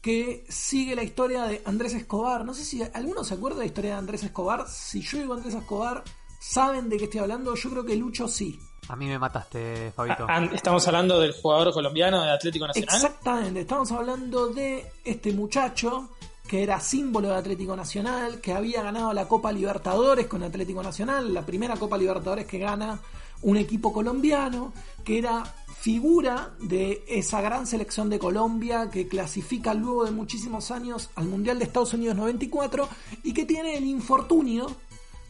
[0.00, 2.44] que sigue la historia de Andrés Escobar.
[2.44, 4.66] No sé si alguno se acuerda de la historia de Andrés Escobar.
[4.68, 6.02] Si yo digo Andrés Escobar,
[6.40, 7.54] ¿saben de qué estoy hablando?
[7.54, 8.58] Yo creo que Lucho sí.
[8.88, 10.26] A mí me mataste, Fabito.
[10.52, 12.96] Estamos hablando del jugador colombiano de Atlético Nacional.
[12.96, 16.08] Exactamente, estamos hablando de este muchacho
[16.48, 21.32] que era símbolo de Atlético Nacional, que había ganado la Copa Libertadores con Atlético Nacional,
[21.32, 22.98] la primera Copa Libertadores que gana
[23.42, 24.72] un equipo colombiano,
[25.04, 25.44] que era
[25.80, 31.58] figura de esa gran selección de Colombia que clasifica luego de muchísimos años al Mundial
[31.58, 32.86] de Estados Unidos 94
[33.22, 34.66] y que tiene el infortunio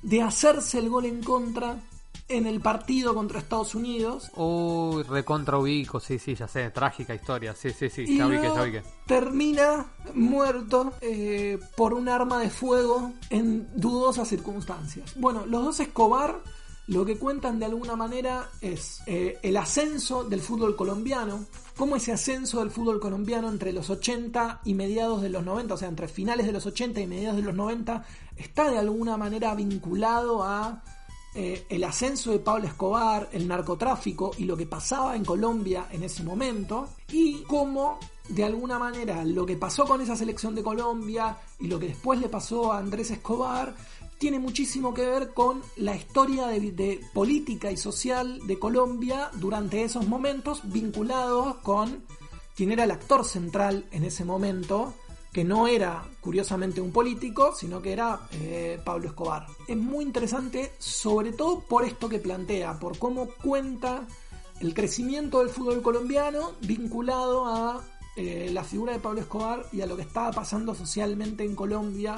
[0.03, 1.79] de hacerse el gol en contra
[2.31, 4.31] en el partido contra Estados Unidos.
[4.37, 8.83] Uy, recontra ubico, sí, sí, ya sé, trágica historia, sí, sí, sí, ya ubiqué, ya.
[9.07, 15.12] Termina muerto eh, por un arma de fuego en dudosas circunstancias.
[15.16, 16.40] Bueno, los dos Escobar
[16.86, 22.12] lo que cuentan de alguna manera es eh, el ascenso del fútbol colombiano, cómo ese
[22.12, 26.08] ascenso del fútbol colombiano entre los 80 y mediados de los 90, o sea, entre
[26.08, 28.04] finales de los 80 y mediados de los 90,
[28.36, 30.82] está de alguna manera vinculado a
[31.32, 36.02] eh, el ascenso de Pablo Escobar, el narcotráfico y lo que pasaba en Colombia en
[36.02, 41.36] ese momento, y cómo de alguna manera lo que pasó con esa selección de Colombia
[41.58, 43.74] y lo que después le pasó a Andrés Escobar
[44.20, 50.06] tiene muchísimo que ver con la historia de, política y social de Colombia durante esos
[50.06, 52.04] momentos vinculados con
[52.54, 54.92] quien era el actor central en ese momento,
[55.33, 59.46] que no era curiosamente un político, sino que era eh, Pablo Escobar.
[59.66, 64.06] Es muy interesante, sobre todo por esto que plantea, por cómo cuenta
[64.61, 67.80] el crecimiento del fútbol colombiano vinculado a
[68.16, 72.16] eh, la figura de Pablo Escobar y a lo que estaba pasando socialmente en Colombia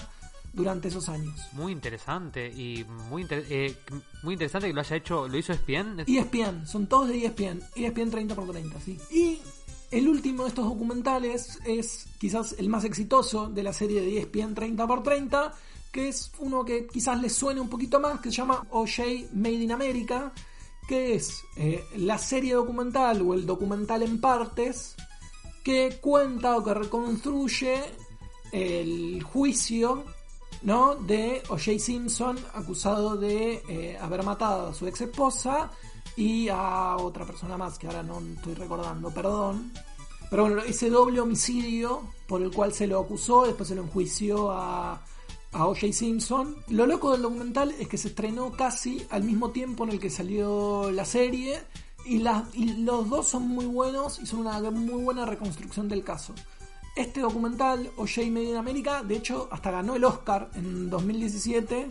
[0.53, 1.41] durante esos años.
[1.53, 3.77] Muy interesante y muy, eh,
[4.23, 6.05] muy interesante que lo haya hecho, lo hizo ESPN.
[6.07, 8.99] ESPN, son todos de ESPN, ESPN 30x30, sí.
[9.11, 9.39] Y
[9.91, 14.55] el último de estos documentales es quizás el más exitoso de la serie de ESPN
[14.55, 15.53] 30x30,
[15.91, 19.53] que es uno que quizás les suene un poquito más, que se llama OJ Made
[19.53, 20.33] in America,
[20.89, 24.97] que es eh, la serie documental o el documental en partes
[25.63, 27.77] que cuenta o que reconstruye
[28.51, 30.05] el juicio
[30.63, 30.95] ¿no?
[30.95, 31.79] de O.J.
[31.79, 35.71] Simpson acusado de eh, haber matado a su ex esposa
[36.17, 39.73] y a otra persona más que ahora no estoy recordando, perdón.
[40.31, 44.51] Pero bueno, ese doble homicidio por el cual se lo acusó, después se lo enjuició
[44.51, 45.05] a,
[45.53, 45.93] a O.J.
[45.93, 46.57] Simpson.
[46.69, 50.11] Lo loco del documental es que se estrenó casi al mismo tiempo en el que
[50.11, 51.61] salió la serie
[52.05, 56.35] y, los dos son muy buenos y son una muy buena reconstrucción del caso.
[56.95, 58.31] Este documental, O.J.
[58.31, 61.89] Made in America, de hecho, hasta ganó el Oscar en 2017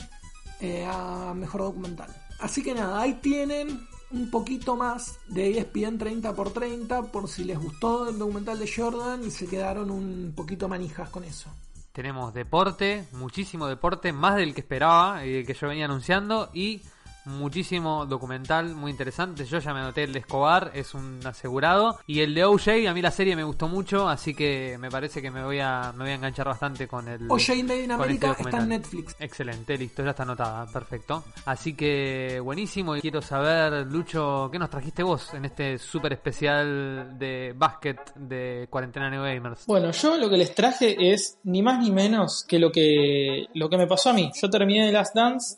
[0.59, 2.15] eh, a Mejor Documental.
[2.39, 8.09] Así que nada, ahí tienen un poquito más de ESPN 30x30 por si les gustó
[8.09, 11.49] el documental de Jordan y se quedaron un poquito manijas con eso.
[11.93, 16.81] Tenemos deporte, muchísimo deporte, más del que esperaba, y eh, que yo venía anunciando, y
[17.25, 19.45] muchísimo documental muy interesante.
[19.45, 21.99] Yo ya me anoté el de Escobar, es un asegurado.
[22.07, 25.21] Y el de OJ, a mí la serie me gustó mucho, así que me parece
[25.21, 27.29] que me voy a, me voy a enganchar bastante con el.
[27.29, 29.15] OJ Made in America está en Netflix.
[29.19, 31.23] Excelente, listo, ya está anotada, perfecto.
[31.45, 32.95] Así que buenísimo.
[32.95, 38.67] Y quiero saber, Lucho, ¿qué nos trajiste vos en este súper especial de básquet de
[38.69, 39.65] Cuarentena Neo Gamers?
[39.67, 43.69] Bueno, yo lo que les traje es ni más ni menos que lo que, lo
[43.69, 44.31] que me pasó a mí.
[44.39, 45.57] Yo terminé de Last Dance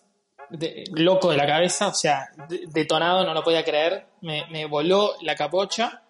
[0.94, 2.30] loco de la cabeza, o sea,
[2.68, 6.04] detonado, no lo podía creer, me, voló la capocha.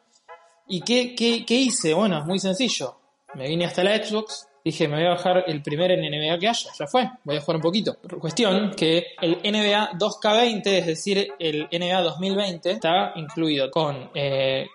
[0.68, 1.94] ¿Y qué, qué, hice?
[1.94, 2.98] Bueno, es muy sencillo.
[3.36, 6.70] Me vine hasta la Xbox, dije, me voy a bajar el primer NBA que haya,
[6.78, 7.98] ya fue, voy a jugar un poquito.
[8.20, 14.68] Cuestión que el NBA 2K20, es decir, el NBA 2020, está incluido con eh,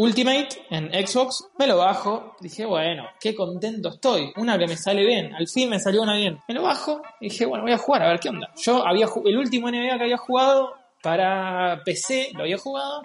[0.00, 5.04] Ultimate en Xbox, me lo bajo, dije, bueno, qué contento estoy, una que me sale
[5.04, 6.40] bien, al fin me salió una bien.
[6.46, 8.48] Me lo bajo dije, bueno, voy a jugar, a ver qué onda.
[8.56, 13.02] Yo había el último NBA que había jugado para PC, lo había jugado,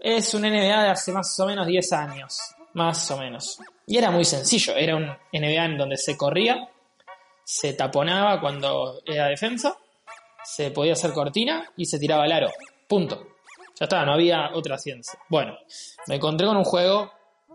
[0.00, 2.36] es un NBA de hace más o menos 10 años,
[2.74, 3.60] más o menos.
[3.86, 6.68] Y era muy sencillo, era un NBA en donde se corría,
[7.44, 9.78] se taponaba cuando era defensa,
[10.42, 12.50] se podía hacer cortina y se tiraba al aro.
[12.88, 13.31] Punto.
[13.78, 15.18] Ya está, no había otra ciencia.
[15.28, 15.56] Bueno,
[16.06, 17.10] me encontré con un juego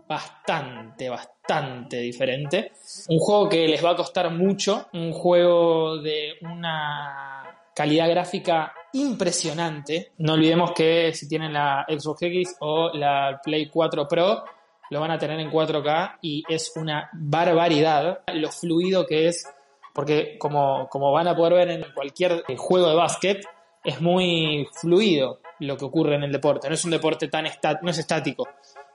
[0.08, 2.72] bastante, bastante diferente.
[3.08, 4.88] Un juego que les va a costar mucho.
[4.94, 10.12] Un juego de una calidad gráfica impresionante.
[10.18, 14.44] No olvidemos que si tienen la Xbox X o la Play 4 Pro,
[14.90, 19.46] lo van a tener en 4K y es una barbaridad lo fluido que es.
[19.94, 23.44] Porque como, como van a poder ver en cualquier juego de básquet,
[23.88, 26.68] es muy fluido lo que ocurre en el deporte.
[26.68, 27.46] No es un deporte tan
[27.80, 28.46] no es estático.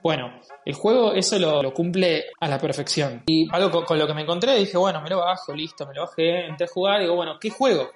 [0.04, 3.24] Bueno, el juego eso lo, cumple a la perfección.
[3.26, 6.02] Y algo con, lo que me encontré, dije, bueno, me lo bajo, listo, me lo
[6.02, 7.90] bajé, entré a jugar, digo, bueno, ¿qué juego?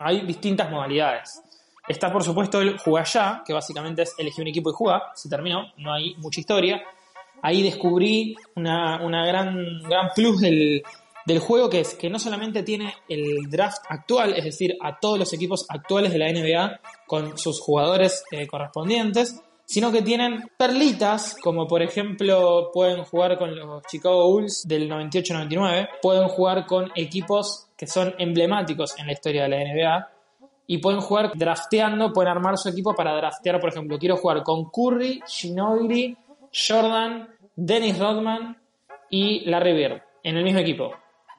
[0.00, 1.40] Hay distintas modalidades.
[1.88, 5.30] Está, por supuesto, el jugar ya, que básicamente es elegir un equipo y jugar, se
[5.30, 6.82] terminó, no hay mucha historia.
[7.40, 10.82] Ahí descubrí una, una gran, gran plus del,
[11.28, 15.18] del juego que es que no solamente tiene el draft actual, es decir, a todos
[15.18, 21.36] los equipos actuales de la NBA con sus jugadores eh, correspondientes, sino que tienen perlitas,
[21.42, 27.66] como por ejemplo pueden jugar con los Chicago Bulls del 98-99, pueden jugar con equipos
[27.76, 30.08] que son emblemáticos en la historia de la NBA,
[30.66, 34.70] y pueden jugar drafteando, pueden armar su equipo para draftear, por ejemplo, quiero jugar con
[34.70, 36.16] Curry, Ginobili,
[36.52, 38.56] Jordan, Dennis Rodman
[39.10, 40.92] y Larry Bird en el mismo equipo.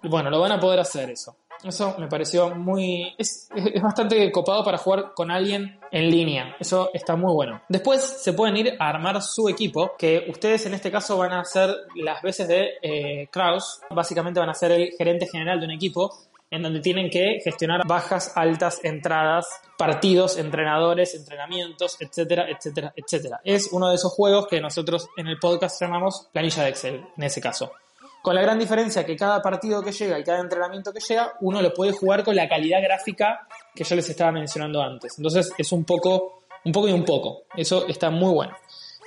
[0.03, 1.35] Bueno, lo van a poder hacer eso.
[1.63, 3.13] Eso me pareció muy...
[3.17, 3.49] Es,
[3.83, 6.55] bastante copado para jugar con alguien en línea.
[6.59, 7.61] Eso está muy bueno.
[7.67, 11.43] Después se pueden ir a armar su equipo, que ustedes en este caso van a
[11.43, 13.81] ser las veces de eh, Kraus.
[13.89, 16.09] Básicamente van a ser el gerente general de un equipo
[16.51, 19.47] en donde tienen que gestionar bajas, altas, entradas,
[19.77, 23.41] partidos, entrenadores, entrenamientos, etcétera, etcétera, etcétera.
[23.43, 27.23] Es uno de esos juegos que nosotros en el podcast llamamos planilla de Excel, en
[27.23, 27.71] ese caso.
[28.21, 31.61] Con la gran diferencia que cada partido que llega y cada entrenamiento que llega, uno
[31.61, 35.17] lo puede jugar con la calidad gráfica que yo les estaba mencionando antes.
[35.17, 37.43] Entonces es un poco, un poco y un poco.
[37.55, 38.55] Eso está muy bueno.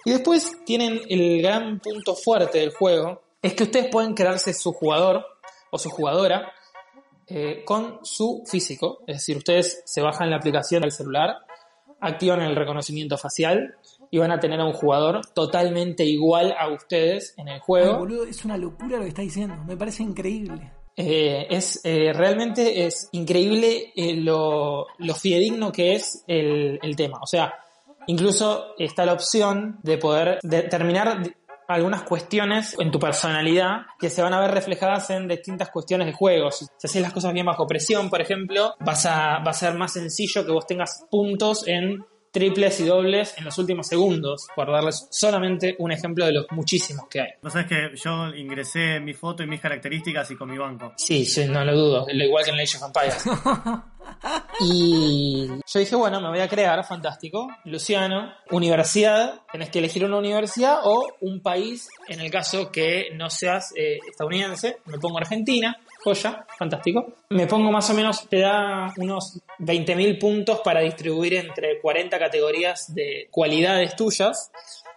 [0.05, 4.73] Y después tienen el gran punto fuerte del juego, es que ustedes pueden crearse su
[4.73, 5.27] jugador
[5.71, 6.53] o su jugadora
[7.27, 9.01] eh, con su físico.
[9.07, 11.37] Es decir, ustedes se bajan la aplicación del celular,
[12.01, 13.77] activan el reconocimiento facial
[14.13, 17.99] y van a tener a un jugador totalmente igual a ustedes en el Ay, juego.
[17.99, 19.57] boludo, es una locura lo que está diciendo.
[19.67, 20.71] Me parece increíble.
[20.95, 27.21] Eh, es eh, realmente es increíble eh, lo, lo fidedigno que es el, el tema.
[27.23, 27.55] O sea,
[28.07, 31.23] incluso está la opción de poder determinar
[31.67, 36.13] algunas cuestiones en tu personalidad que se van a ver reflejadas en distintas cuestiones de
[36.13, 36.59] juegos.
[36.77, 39.95] Si haces las cosas bien bajo presión, por ejemplo, vas a, va a ser más
[39.95, 45.07] sencillo que vos tengas puntos en triples y dobles en los últimos segundos, por darles
[45.11, 47.31] solamente un ejemplo de los muchísimos que hay.
[47.43, 50.95] Vos sabés que yo ingresé mi foto y mis características y con mi banco.
[50.97, 53.25] Sí, sí, no lo dudo, lo igual que en Age of Empires.
[54.61, 57.49] y yo dije, bueno, me voy a crear, fantástico.
[57.65, 63.29] Luciano, universidad, tenés que elegir una universidad o un país, en el caso que no
[63.29, 67.13] seas eh, estadounidense, me pongo Argentina, joya, fantástico.
[67.31, 72.95] Me pongo más o menos, te da unos 20.000 puntos para distribuir entre 40 categorías
[72.95, 74.51] de cualidades tuyas.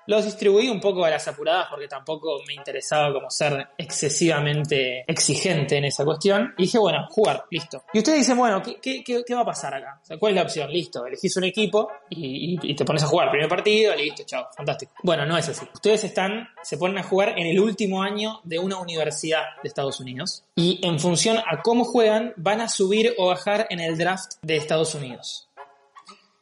[0.08, 5.78] Los distribuí un poco a las apuradas porque tampoco me interesaba como ser excesivamente exigente
[5.78, 6.53] en esa cuestión.
[6.58, 7.84] Y dije, bueno, jugar, listo.
[7.93, 9.99] Y ustedes dicen, bueno, ¿qué, qué, qué- va a pasar acá?
[10.01, 10.72] O sea, ¿Cuál es la opción?
[10.72, 13.30] Listo, elegís un equipo y te pones a jugar.
[13.32, 14.93] Primer partido, listo, chao, fantástico.
[15.03, 15.66] Bueno, no es así.
[15.74, 19.99] Ustedes están, se ponen a jugar en el último año de una universidad de Estados
[19.99, 20.43] Unidos.
[20.56, 24.56] Y en función a cómo juegan, van a subir o bajar en el draft de
[24.58, 25.45] Estados Unidos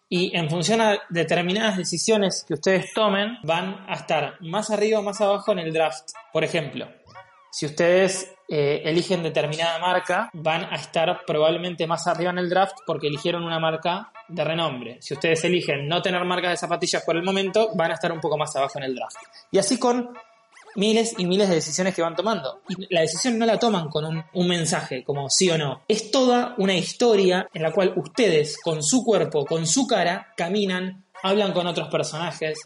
[0.10, 5.04] y en función a determinadas decisiones que ustedes tomen, van a estar más arriba o
[5.04, 6.12] más abajo en el draft.
[6.32, 6.88] Por ejemplo,
[7.52, 12.78] si ustedes eh, eligen determinada marca, van a estar probablemente más arriba en el draft
[12.86, 14.98] porque eligieron una marca de renombre.
[15.02, 18.20] Si ustedes eligen no tener marcas de zapatillas por el momento, van a estar un
[18.20, 19.18] poco más abajo en el draft.
[19.52, 20.10] Y así con
[20.76, 22.62] miles y miles de decisiones que van tomando.
[22.70, 25.84] Y la decisión no la toman con un, mensaje, como sí o no.
[25.88, 31.06] Es toda una historia en la cual ustedes, con su cuerpo, con su cara, caminan,
[31.22, 32.60] hablan con otros personajes.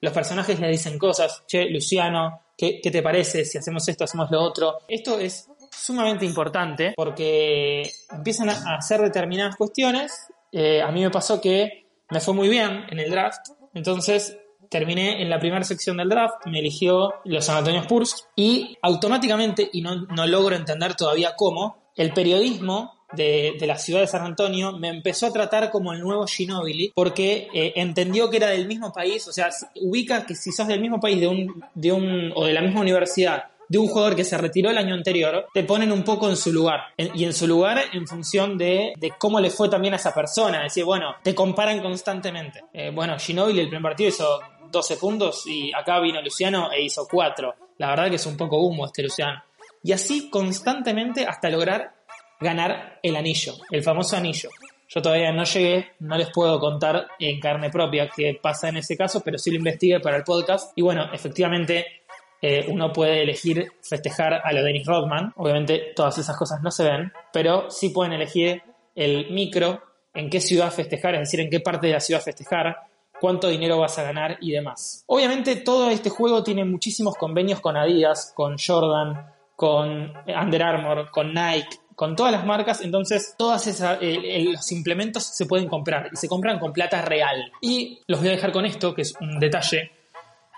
[0.00, 1.42] Los personajes le dicen cosas.
[1.46, 4.78] Che, Luciano, ¿qué, qué te parece si hacemos esto, hacemos lo otro?
[4.88, 10.28] Esto es sumamente importante porque empiezan a hacer determinadas cuestiones.
[10.50, 13.48] Eh, a mí me pasó que me fue muy bien en el draft.
[13.74, 14.36] Entonces
[14.72, 19.68] terminé en la primera sección del draft, me eligió los San Antonio Spurs y automáticamente,
[19.72, 24.24] y no, no logro entender todavía cómo, el periodismo de, de la ciudad de San
[24.24, 28.66] Antonio me empezó a tratar como el nuevo Ginobili porque eh, entendió que era del
[28.66, 29.50] mismo país, o sea,
[29.82, 32.80] ubica que si sos del mismo país de un, de un, o de la misma
[32.80, 36.36] universidad de un jugador que se retiró el año anterior, te ponen un poco en
[36.36, 36.80] su lugar.
[36.98, 40.12] En- y en su lugar en función de, de cómo le fue también a esa
[40.12, 40.58] persona.
[40.58, 42.60] Es decir, bueno, te comparan constantemente.
[42.74, 44.40] Eh, bueno, Ginobili el primer partido hizo
[44.72, 47.54] 12 puntos y acá vino Luciano e hizo 4.
[47.78, 49.42] La verdad que es un poco humo este Luciano.
[49.84, 51.94] Y así constantemente hasta lograr
[52.40, 54.48] ganar el anillo, el famoso anillo.
[54.88, 58.96] Yo todavía no llegué, no les puedo contar en carne propia qué pasa en ese
[58.96, 60.72] caso, pero sí lo investigué para el podcast.
[60.76, 62.02] Y bueno, efectivamente
[62.42, 65.32] eh, uno puede elegir festejar a lo Dennis Rodman.
[65.36, 68.62] Obviamente todas esas cosas no se ven, pero sí pueden elegir
[68.94, 69.82] el micro,
[70.14, 72.76] en qué ciudad festejar, es decir, en qué parte de la ciudad festejar,
[73.22, 75.04] cuánto dinero vas a ganar y demás.
[75.06, 81.32] Obviamente todo este juego tiene muchísimos convenios con Adidas, con Jordan, con Under Armour, con
[81.32, 83.64] Nike, con todas las marcas, entonces todos
[84.00, 87.52] los implementos se pueden comprar y se compran con plata real.
[87.60, 89.92] Y los voy a dejar con esto, que es un detalle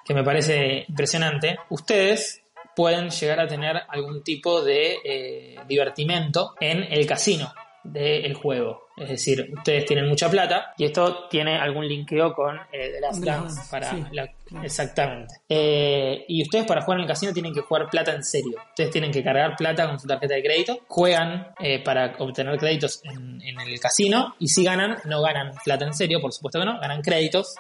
[0.02, 1.58] que me parece impresionante.
[1.68, 2.40] Ustedes
[2.74, 7.52] pueden llegar a tener algún tipo de eh, divertimento en el casino
[7.84, 8.88] del juego.
[8.96, 13.24] Es decir, ustedes tienen mucha plata y esto tiene algún linkeo con eh, The Last
[13.24, 13.60] Dance.
[13.70, 14.64] Para sí, la- claro.
[14.64, 15.34] Exactamente.
[15.48, 18.56] Eh, y ustedes para jugar en el casino tienen que jugar plata en serio.
[18.70, 20.78] Ustedes tienen que cargar plata con su tarjeta de crédito.
[20.88, 24.34] Juegan eh, para obtener créditos en, en el casino.
[24.38, 26.80] Y si ganan, no ganan plata en serio, por supuesto que no.
[26.80, 27.54] Ganan créditos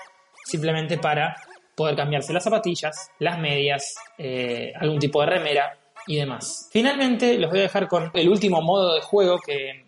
[0.44, 1.36] simplemente para
[1.74, 6.68] poder cambiarse las zapatillas, las medias, eh, algún tipo de remera y demás.
[6.70, 9.83] Finalmente los voy a dejar con el último modo de juego que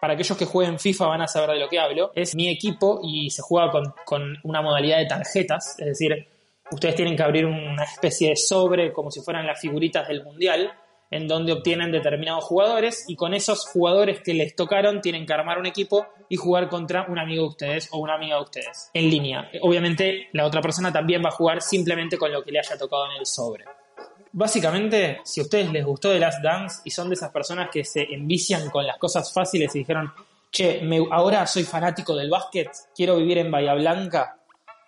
[0.00, 2.12] para aquellos que jueguen FIFA van a saber de lo que hablo.
[2.14, 6.28] Es mi equipo y se juega con, con una modalidad de tarjetas, es decir,
[6.70, 10.72] ustedes tienen que abrir una especie de sobre como si fueran las figuritas del mundial
[11.10, 15.58] en donde obtienen determinados jugadores y con esos jugadores que les tocaron tienen que armar
[15.58, 19.10] un equipo y jugar contra un amigo de ustedes o una amiga de ustedes en
[19.10, 19.50] línea.
[19.62, 23.06] Obviamente la otra persona también va a jugar simplemente con lo que le haya tocado
[23.10, 23.64] en el sobre.
[24.32, 27.84] Básicamente, si a ustedes les gustó The Last Dance y son de esas personas que
[27.84, 30.12] se envician con las cosas fáciles y dijeron,
[30.50, 34.38] che, me- ahora soy fanático del básquet, quiero vivir en Bahía Blanca,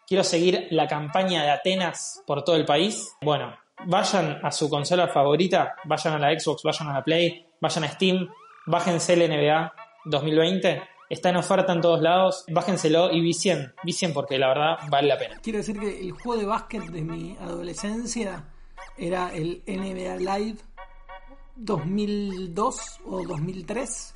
[0.07, 3.55] quiero seguir la campaña de Atenas por todo el país, bueno,
[3.87, 7.89] vayan a su consola favorita, vayan a la Xbox, vayan a la Play, vayan a
[7.89, 8.29] Steam,
[8.67, 9.73] bájense el NBA
[10.05, 10.83] 2020.
[11.09, 15.19] Está en oferta en todos lados, bájenselo y vicien, vicien porque la verdad vale la
[15.19, 15.41] pena.
[15.43, 18.45] Quiero decir que el juego de básquet de mi adolescencia
[19.01, 20.59] era el NBA Live
[21.57, 24.15] 2002 o 2003,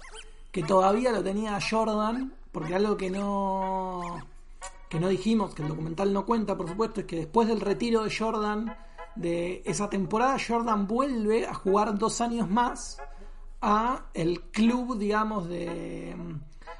[0.52, 4.02] que todavía lo tenía Jordan, porque algo que no
[4.90, 8.04] que no dijimos, que el documental no cuenta, por supuesto, es que después del retiro
[8.04, 8.76] de Jordan
[9.16, 12.98] de esa temporada, Jordan vuelve a jugar dos años más
[13.60, 16.14] a el club, digamos, de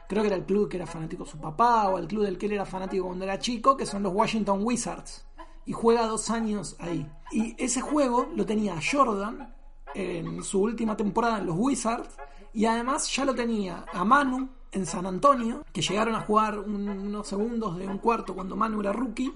[0.07, 2.47] creo que era el club que era fanático su papá o el club del que
[2.47, 5.27] él era fanático cuando era chico, que son los Washington Wizards.
[5.67, 7.11] Y juega dos años ahí.
[7.33, 9.55] Y ese juego lo tenía Jordan
[9.95, 12.17] en su última temporada en los Wizards.
[12.53, 17.27] Y además ya lo tenía a Manu en San Antonio, que llegaron a jugar unos
[17.27, 19.35] segundos de un cuarto cuando Manu era rookie.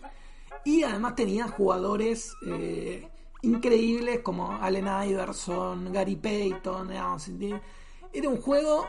[0.64, 3.08] Y además tenía jugadores eh,
[3.42, 6.90] increíbles como Allen Iverson, Gary Payton.
[6.92, 8.86] Era un juego,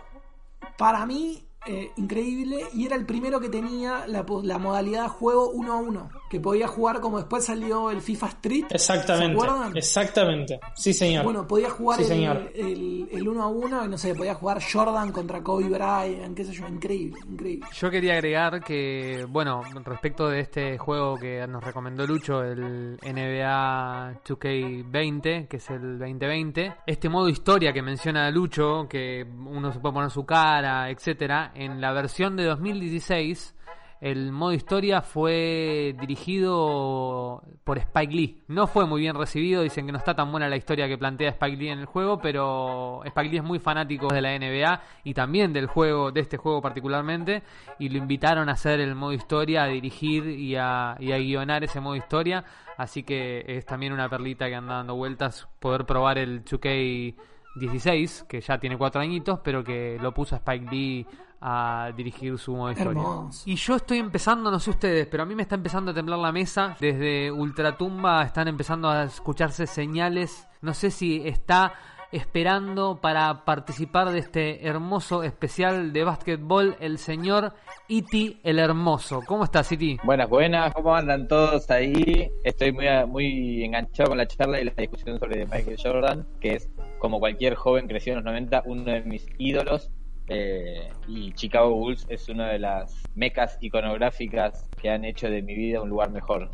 [0.78, 5.50] para mí, eh, increíble y era el primero que tenía la, la, modalidad de juego
[5.50, 8.66] uno a uno, que podía jugar como después salió el FIFA Street.
[8.70, 9.38] Exactamente.
[9.76, 10.60] Exactamente.
[10.76, 11.26] Sí, señor.
[11.26, 15.12] Bueno, podía jugar el, el, el, uno a uno y no sé, podía jugar Jordan
[15.12, 17.68] contra Kobe Bryant, qué sé yo, increíble, increíble.
[17.74, 24.22] Yo quería agregar que, bueno, respecto de este juego que nos recomendó Lucho, el NBA
[24.24, 29.94] 2K20, que es el 2020, este modo historia que menciona Lucho, que uno se puede
[29.94, 33.56] poner su cara, etcétera, en la versión de 2016
[34.02, 38.44] el modo historia fue dirigido por Spike Lee.
[38.48, 41.32] No fue muy bien recibido, dicen que no está tan buena la historia que plantea
[41.32, 45.14] Spike Lee en el juego, pero Spike Lee es muy fanático de la NBA y
[45.14, 47.44] también del juego, de este juego particularmente,
[47.78, 51.98] y lo invitaron a hacer el modo historia, a dirigir y a, guionar ese modo
[51.98, 52.46] historia,
[52.78, 57.16] así que es también una perlita que anda dando vueltas poder probar el 2K
[57.56, 61.06] 16, que ya tiene cuatro añitos, pero que lo puso Spike Lee
[61.42, 63.04] a dirigir su modo historia.
[63.46, 66.20] Y yo estoy empezando, no sé ustedes, pero a mí me está empezando a temblar
[66.20, 66.76] la mesa.
[66.80, 70.48] Desde Ultratumba están empezando a escucharse señales.
[70.62, 71.74] No sé si está
[72.12, 77.54] esperando para participar de este hermoso especial de básquetbol el señor
[77.88, 79.22] Iti el Hermoso.
[79.26, 79.98] ¿Cómo estás, Iti?
[80.04, 82.32] Buenas, buenas, ¿cómo andan todos ahí?
[82.44, 86.70] Estoy muy, muy enganchado con la charla y la discusión sobre Michael Jordan, que es,
[86.98, 89.92] como cualquier joven crecido en los 90, uno de mis ídolos.
[90.30, 95.56] Eh, y Chicago Bulls es una de las mecas iconográficas que han hecho de mi
[95.56, 96.50] vida un lugar mejor.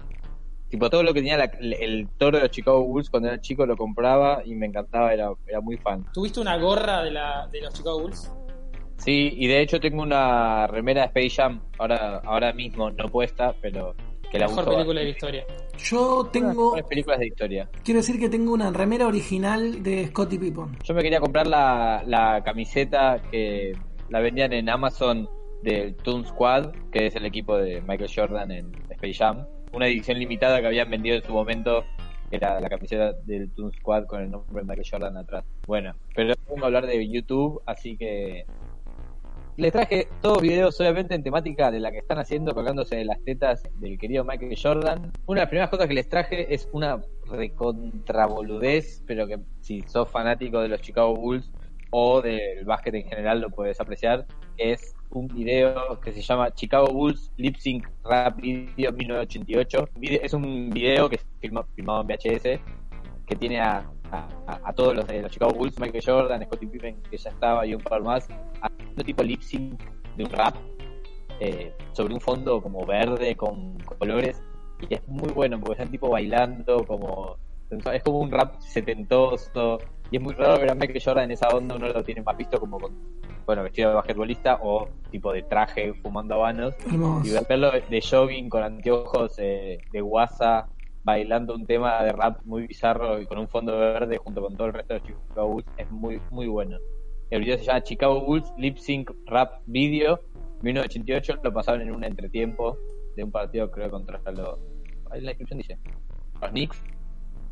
[0.70, 3.78] Tipo, todo lo que tenía el toro de los Chicago Bulls cuando era chico lo
[3.78, 6.06] compraba y me encantaba, era, era muy fan.
[6.14, 8.32] ¿Tuviste una gorra de, la, de los Chicago Bulls?
[8.98, 13.54] Sí, y de hecho tengo una remera de Space Jam, ahora, ahora mismo no puesta,
[13.62, 13.94] pero
[14.36, 15.46] que la Mejor película de la historia.
[15.78, 16.76] Yo tengo.
[16.90, 17.70] películas de historia.
[17.84, 20.78] Quiero decir que tengo una remera original de Scottie Pippen.
[20.84, 23.74] Yo me quería comprar la, la camiseta que
[24.10, 25.30] la vendían en Amazon
[25.64, 29.48] del Toon Squad, que es el equipo de Michael Jordan en Space Jam.
[29.72, 31.86] Una edición limitada que habían vendido en su momento
[32.30, 35.46] era la camiseta del Toon Squad con el nombre de Michael Jordan atrás.
[35.66, 38.46] Bueno, pero vamos a hablar de YouTube, así que
[39.58, 43.24] les traje todos videos solamente en temática de la que están haciendo colgándose de las
[43.24, 45.14] tetas del querido Michael Jordan.
[45.28, 50.10] Una de las primeras cosas que les traje es una recontraboludez, pero que si sos
[50.10, 51.51] fanático de los Chicago Bulls
[51.91, 54.26] o del básquet en general lo puedes apreciar,
[54.58, 59.89] es un video que se llama Chicago Bulls Lip Sync Rap Video 1988.
[60.01, 61.26] Es un video que es
[61.74, 62.60] filmado en VHS
[63.26, 63.89] que tiene a
[64.47, 67.74] a, todos los de los Chicago Bulls, Michael Jordan, Scottie Pippen, que ya estaba, y
[67.74, 68.28] un par más,
[68.61, 69.82] haciendo tipo lip sync
[70.16, 70.55] de un rap
[71.39, 74.41] eh, sobre un fondo como verde con colores.
[74.89, 77.38] Y es muy bueno porque están tipo bailando, como
[77.70, 79.80] es como un rap setentoso.
[80.11, 82.38] Y es muy raro ver a Michael Jordan en esa onda, uno lo tiene más
[82.38, 82.93] visto como con,
[83.45, 86.76] bueno, vestido de basquetbolista o tipo de traje fumando habanos.
[87.24, 90.68] Y verlo de jogging con anteojos eh, de guasa
[91.06, 94.68] bailando un tema de rap muy bizarro y con un fondo verde junto con todo
[94.68, 96.78] el resto de Chicago Bulls es muy muy bueno.
[97.30, 100.20] El video se llama Chicago Bulls Lip Sync Rap Video
[100.62, 102.78] 1988, lo pasaron en un entretiempo
[103.16, 104.58] de un partido creo contra los
[105.12, 105.78] ahí la descripción dice
[106.41, 106.82] los Knicks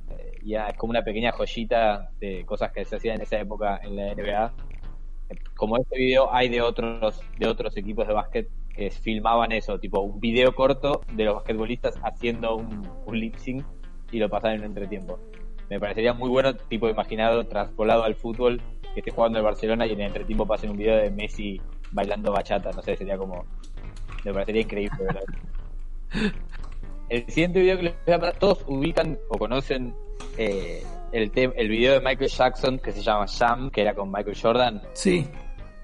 [0.10, 3.80] eh, ya es como una pequeña joyita de cosas que se hacían en esa época
[3.84, 4.54] en la NBA
[5.56, 10.02] como este video hay de otros de otros equipos de básquet que filmaban eso, tipo
[10.02, 13.64] un video corto de los basquetbolistas haciendo un, lip sync
[14.12, 15.20] y lo pasaban en un entretiempo.
[15.70, 18.62] Me parecería muy bueno, tipo imaginado, traspolado al fútbol,
[18.94, 21.62] que esté jugando el Barcelona y en el entretiempo pasen un video de Messi
[21.92, 23.46] bailando bachata, no sé, sería como...
[24.26, 24.98] Me parecería increíble,
[27.10, 29.94] el siguiente video que les voy a pasar, todos ubican o conocen
[30.38, 34.38] eh, el, el video de Michael Jackson que se llama Jam, que era con Michael
[34.40, 34.82] Jordan.
[34.94, 35.28] Sí.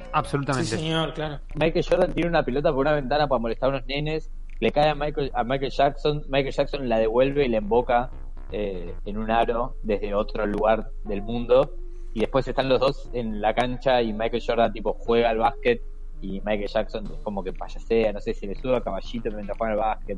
[0.10, 0.78] Sí, Absolutamente.
[0.78, 1.40] señor, claro.
[1.56, 4.90] Michael Jordan tiene una pelota por una ventana para molestar a unos nenes, le cae
[4.90, 8.10] a Michael, a Michael Jackson, Michael Jackson la devuelve y la emboca
[8.52, 11.76] eh, en un aro desde otro lugar del mundo.
[12.14, 15.82] Y después están los dos en la cancha y Michael Jordan tipo juega al básquet
[16.22, 19.58] y Michael Jackson es como que payasea, no sé si le sube a caballito mientras
[19.58, 20.18] juega al básquet.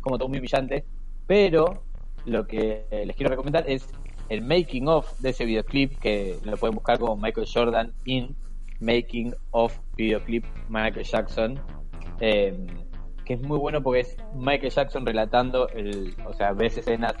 [0.00, 0.84] Como todo muy humillante.
[1.28, 1.84] Pero
[2.26, 3.88] lo que les quiero recomendar es
[4.28, 8.34] el making of de ese videoclip que lo pueden buscar como Michael Jordan in
[8.82, 11.60] making of videoclip Michael Jackson
[12.20, 12.54] eh,
[13.24, 17.14] que es muy bueno porque es Michael Jackson relatando el o sea ves escenas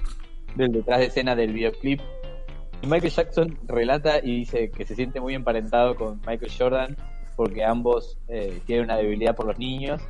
[0.54, 2.00] del detrás de escena del videoclip.
[2.82, 6.96] Y Michael Jackson relata y dice que se siente muy emparentado con Michael Jordan
[7.36, 10.02] porque ambos eh, tienen una debilidad por los niños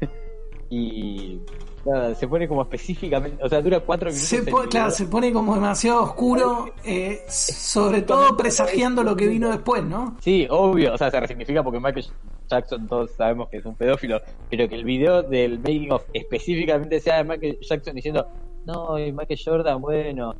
[0.68, 1.40] y
[1.84, 5.32] nada, se pone como específicamente o sea dura cuatro minutos Se po- claro, se pone
[5.32, 10.16] como demasiado oscuro, eh, sobre todo presagiando lo que vino después, ¿no?
[10.20, 12.06] Sí, obvio, o sea, se resignifica porque Michael
[12.50, 17.00] Jackson todos sabemos que es un pedófilo, pero que el video del making of específicamente
[17.00, 18.26] sea de Michael Jackson diciendo,
[18.64, 20.34] no, y Michael Jordan, bueno,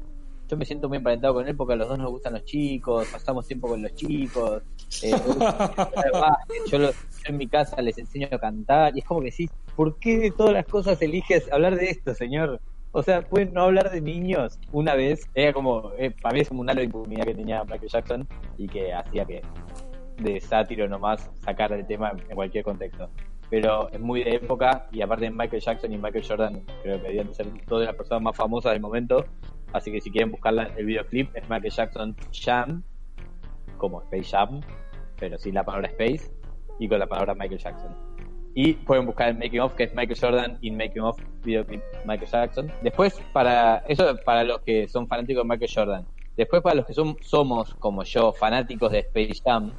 [0.49, 3.07] yo me siento muy emparentado con él porque a los dos nos gustan los chicos,
[3.11, 4.63] pasamos tiempo con los chicos,
[5.03, 6.95] eh, al básquet, yo, lo- yo
[7.27, 10.31] en mi casa les enseño a cantar, y es como que sí, ¿por qué de
[10.31, 12.61] todas las cosas eliges hablar de esto, señor?
[12.93, 16.49] O sea, pueden no hablar de niños una vez, era como, eh, para mí es
[16.49, 19.43] como un halo de impunidad que tenía Michael Jackson y que hacía que
[20.19, 23.11] de sátiro nomás sacar el tema en cualquier contexto.
[23.51, 27.35] Pero es muy de época y aparte Michael Jackson y Michael Jordan creo que debían
[27.35, 29.27] ser dos de las personas más famosas del momento.
[29.77, 32.83] Así que si quieren buscar el videoclip es Michael Jackson Jam,
[33.77, 34.61] como Space Jam,
[35.19, 36.31] pero sin la palabra Space
[36.79, 37.95] y con la palabra Michael Jackson.
[38.55, 42.31] Y pueden buscar el Making of, que es Michael Jordan in Making of Videoclip Michael
[42.31, 42.73] Jackson.
[42.83, 46.07] Después, para eso para los que son fanáticos de Michael Jordan.
[46.37, 49.73] Después, para los que son, somos, como yo, fanáticos de Space Jam,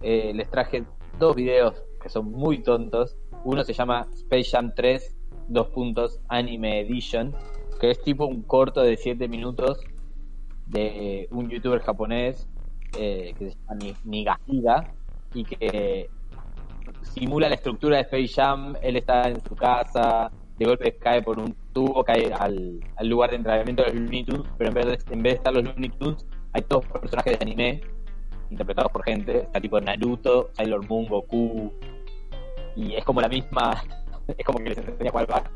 [0.00, 0.84] eh, les traje
[1.18, 3.16] dos videos que son muy tontos.
[3.44, 5.16] Uno se llama Space Jam 3,
[5.48, 7.34] dos puntos, Anime Edition,
[7.84, 9.78] que es tipo un corto de 7 minutos
[10.66, 12.48] de un youtuber japonés
[12.98, 14.94] eh, que se llama Ni- Nigashida
[15.34, 16.08] y que
[17.02, 18.74] simula la estructura de Space Jam.
[18.80, 23.36] Él está en su casa, de golpe cae por un tubo, cae al, lugar de
[23.36, 25.90] entrenamiento de los Looney Tunes, pero en vez, de, en vez de estar los Looney
[25.90, 27.82] Tunes, hay todos personajes de anime
[28.48, 29.42] interpretados por gente.
[29.42, 31.70] Está tipo Naruto, Sailor Moon, Goku.
[32.76, 33.82] Y es como la misma.
[34.38, 35.50] Es como que les enseña a jugar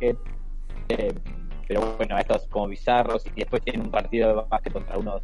[1.69, 3.25] pero bueno, estos como bizarros.
[3.37, 5.23] Y después tienen un partido de básquet contra unos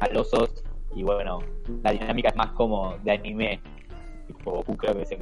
[0.00, 0.64] alosos.
[0.94, 1.40] Y bueno,
[1.82, 3.60] la dinámica es más como de anime.
[4.28, 5.18] Tipo Goku creo que se,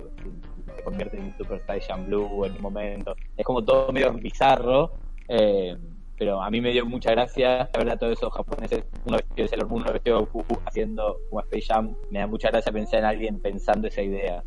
[0.85, 3.17] convierte en Super Saiyan Blue en un momento.
[3.37, 4.93] Es como todo medio bizarro.
[5.29, 5.77] eh,
[6.19, 9.49] pero a mí me dio mucha gracia ver a todos esos japoneses, uno vestido de
[9.49, 11.97] Sailor uno vestido de Goku, haciendo como Space Jam.
[12.11, 14.45] Me da mucha gracia pensar en alguien pensando esa idea.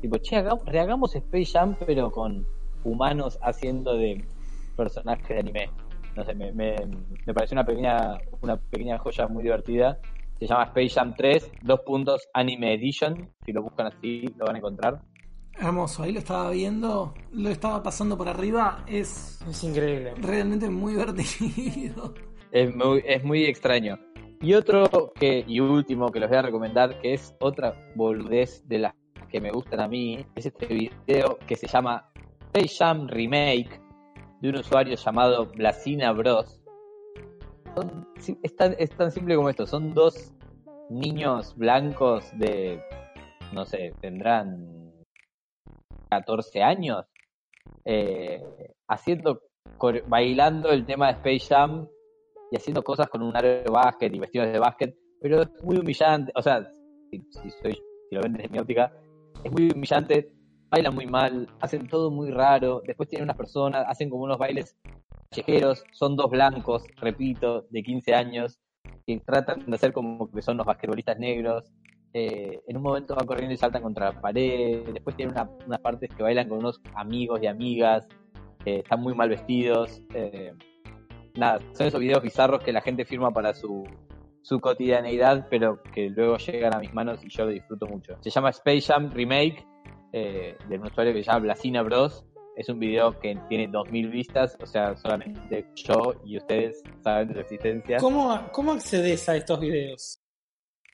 [0.00, 2.46] Tipo, che, hagamos, rehagamos Space Jam, pero con
[2.82, 4.24] humanos haciendo de
[4.76, 5.70] personajes de anime.
[6.16, 6.76] No sé, me, me,
[7.26, 9.98] me pareció una pequeña, una pequeña joya muy divertida.
[10.38, 13.30] Se llama Space Jam 3, dos puntos, Anime Edition.
[13.46, 15.00] Si lo buscan así, lo van a encontrar.
[15.58, 20.14] Hermoso, ahí lo estaba viendo, lo estaba pasando por arriba, es Es increíble.
[20.20, 22.14] realmente muy divertido.
[22.50, 23.98] Es muy, es muy extraño.
[24.40, 28.78] Y otro que, y último que les voy a recomendar, que es otra boludez de
[28.78, 28.94] las
[29.30, 32.10] que me gustan a mí, es este video que se llama
[32.52, 33.80] Space Jam Remake
[34.42, 36.60] de un usuario llamado Blasina Bros.
[38.42, 40.34] Es, tan, es tan simple como esto, son dos
[40.90, 42.82] niños blancos de,
[43.52, 44.92] no sé, tendrán
[46.10, 47.06] 14 años,
[47.84, 48.42] eh,
[48.88, 49.40] haciendo,
[50.08, 51.88] bailando el tema de Space Jam
[52.50, 55.78] y haciendo cosas con un aro de básquet y vestidos de básquet, pero es muy
[55.78, 56.68] humillante, o sea,
[57.10, 57.72] si, si soy,
[58.08, 58.92] si lo ven desde mi óptica,
[59.44, 60.32] es muy humillante,
[60.72, 64.76] bailan muy mal, hacen todo muy raro, después tienen unas personas, hacen como unos bailes
[65.30, 68.58] callejeros, son dos blancos, repito, de 15 años,
[69.06, 71.70] que tratan de hacer como que son los basquetbolistas negros,
[72.14, 75.80] eh, en un momento van corriendo y saltan contra la pared, después tienen una- unas
[75.80, 78.08] partes que bailan con unos amigos y amigas,
[78.64, 80.54] eh, están muy mal vestidos, eh,
[81.36, 83.84] nada, son esos videos bizarros que la gente firma para su,
[84.42, 88.16] su cotidianeidad, pero que luego llegan a mis manos y yo lo disfruto mucho.
[88.20, 89.66] Se llama Space Jam Remake,
[90.12, 92.24] eh, de un usuario que se llama Blasina Bros.
[92.56, 97.34] Es un video que tiene 2000 vistas, o sea, solamente yo y ustedes saben de
[97.34, 97.96] su existencia.
[97.98, 100.18] ¿Cómo, ¿Cómo accedes a estos videos?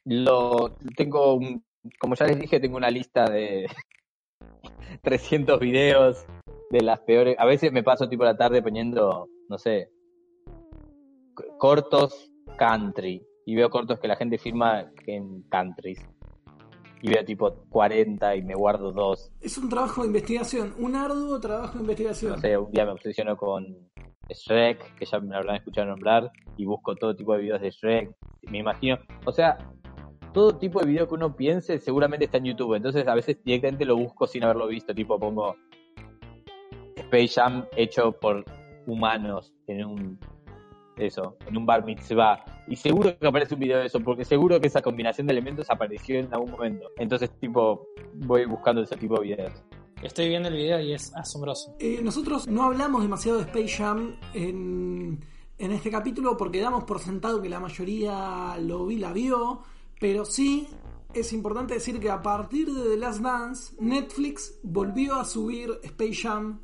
[0.05, 1.65] Lo tengo, un-
[1.99, 3.67] como ya les dije, tengo una lista de
[5.03, 6.25] 300 videos
[6.71, 7.35] de las peores.
[7.41, 9.91] A veces me paso tipo la tarde poniendo, no sé,
[11.59, 13.25] cortos country.
[13.47, 15.99] Y veo cortos que la gente firma en countries.
[17.01, 19.31] Y veo tipo 40 y me guardo dos.
[19.41, 22.33] Es un trabajo de investigación, un arduo trabajo de investigación.
[22.33, 23.65] No sé, un día me obsesiono con
[24.29, 28.15] Shrek, que ya me habrán escuchado nombrar, y busco todo tipo de videos de Shrek.
[28.51, 29.59] Me imagino, o sea,
[30.33, 32.75] todo tipo de video que uno piense seguramente está en YouTube.
[32.75, 34.95] Entonces a veces directamente lo busco sin haberlo visto.
[34.95, 35.57] Tipo pongo
[36.97, 38.45] Space Jam hecho por
[38.87, 40.21] humanos en un
[40.99, 42.45] eso, en un bar mitzvah.
[42.67, 45.71] Y seguro que aparece un video de eso, porque seguro que esa combinación de elementos
[45.71, 46.91] apareció en algún momento.
[46.97, 49.53] Entonces, tipo, voy buscando ese tipo de videos.
[50.03, 51.75] Estoy viendo el video y es asombroso.
[51.81, 55.19] Eh, nosotros no hablamos demasiado de Space Jam en,
[55.59, 59.63] en este capítulo porque damos por sentado que la mayoría lo vi, la vio,
[59.99, 60.69] pero sí
[61.15, 66.15] es importante decir que a partir de The Last Dance, Netflix volvió a subir Space
[66.15, 66.61] Jam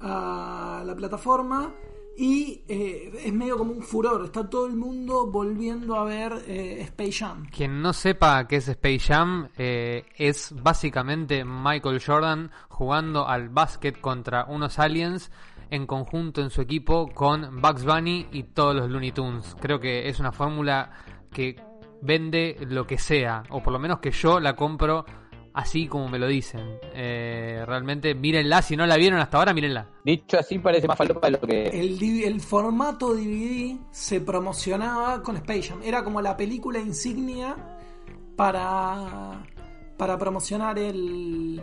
[0.00, 1.74] a la plataforma
[2.20, 6.80] y eh, es medio como un furor, está todo el mundo volviendo a ver eh,
[6.80, 7.46] Space Jam.
[7.48, 14.00] Quien no sepa qué es Space Jam, eh, es básicamente Michael Jordan jugando al básquet
[14.00, 15.30] contra unos aliens
[15.70, 19.54] en conjunto en su equipo con Bugs Bunny y todos los Looney Tunes.
[19.60, 20.90] Creo que es una fórmula
[21.32, 21.54] que
[22.02, 25.04] vende lo que sea, o por lo menos que yo la compro
[25.52, 26.78] así como me lo dicen.
[26.94, 29.88] Eh, realmente mírenla, si no la vieron hasta ahora, mírenla.
[30.04, 35.62] Dicho así, parece más falopa de lo que El, formato DVD se promocionaba con Space
[35.62, 35.80] Jam.
[35.82, 37.56] Era como la película insignia
[38.36, 39.44] para,
[39.96, 41.60] para promocionar el,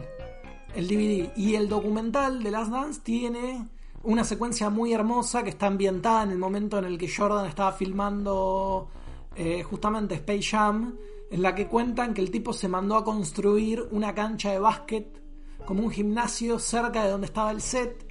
[0.75, 1.31] el DVD.
[1.35, 3.67] Y el documental de Last Dance tiene
[4.03, 7.71] una secuencia muy hermosa que está ambientada en el momento en el que Jordan estaba
[7.71, 8.87] filmando
[9.35, 10.95] eh, justamente Space Jam,
[11.31, 15.21] en la que cuentan que el tipo se mandó a construir una cancha de básquet
[15.65, 18.05] como un gimnasio cerca de donde estaba el set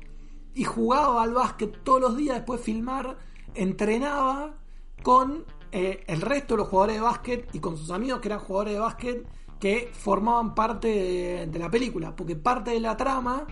[0.54, 2.36] y jugaba al básquet todos los días.
[2.36, 3.18] Después de filmar,
[3.54, 4.56] entrenaba
[5.02, 8.40] con eh, el resto de los jugadores de básquet y con sus amigos que eran
[8.40, 9.26] jugadores de básquet
[9.58, 13.46] que formaban parte de, la película, porque parte de la trama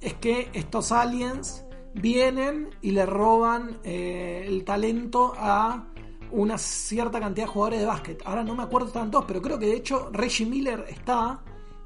[0.00, 5.91] es que estos aliens vienen y le roban eh, el talento a
[6.32, 8.22] una cierta cantidad de jugadores de básquet.
[8.24, 11.40] Ahora no me acuerdo tantos, pero creo que de hecho Reggie Miller está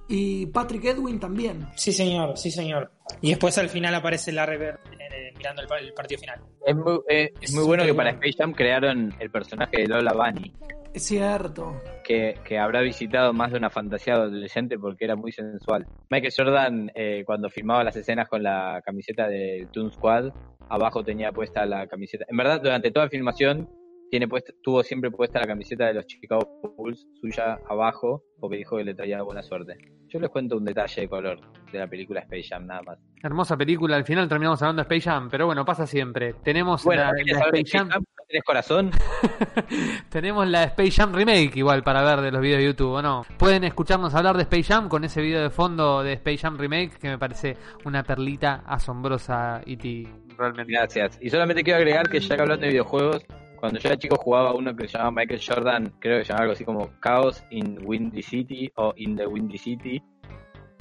[0.08, 1.66] y Patrick Edwin también.
[1.74, 2.90] Sí, señor, sí, señor.
[3.20, 6.40] Y después al final aparece Larry Bird eh, mirando el, pa- el partido final.
[6.64, 8.10] Es muy, eh, es muy Es bueno que para.
[8.10, 10.52] Space Jam crearon el personaje de Lola Bunny,
[10.94, 11.80] Es cierto.
[12.04, 15.86] que, que habrá visitado más de una fantasía adolescente porque era muy sensual.
[16.10, 20.30] Michael Jordan, eh, cuando filmaba las escenas con la camiseta de Toon Squad,
[20.68, 22.24] abajo tenía puesta la camiseta.
[22.28, 23.68] En verdad, durante toda la filmación,
[24.10, 28.76] tiene puesta, tuvo siempre puesta la camiseta de los Chicago Bulls suya abajo, porque dijo
[28.76, 29.76] que le traía buena suerte.
[30.08, 31.40] Yo les cuento un detalle de color
[31.72, 32.98] de la película Space Jam, nada más.
[33.22, 36.34] Hermosa película, al final terminamos hablando de Space Jam, pero bueno, pasa siempre.
[36.44, 38.02] Tenemos Bueno, la, ¿querés la saber de Space Jam, Jam?
[38.02, 38.90] ¿No ¿Tenés corazón?
[40.10, 43.24] tenemos la Space Jam remake igual para ver de los videos de YouTube, ¿o no?
[43.36, 46.98] Pueden escucharnos hablar de Space Jam con ese video de fondo de Space Jam remake
[46.98, 50.72] que me parece una perlita asombrosa y realmente.
[50.72, 51.18] Gracias.
[51.20, 53.24] Y solamente quiero agregar que ya que hablan de videojuegos,
[53.56, 56.42] cuando yo era chico jugaba uno que se llamaba Michael Jordan, creo que se llamaba
[56.44, 60.02] algo así como Chaos in Windy City o In the Windy City,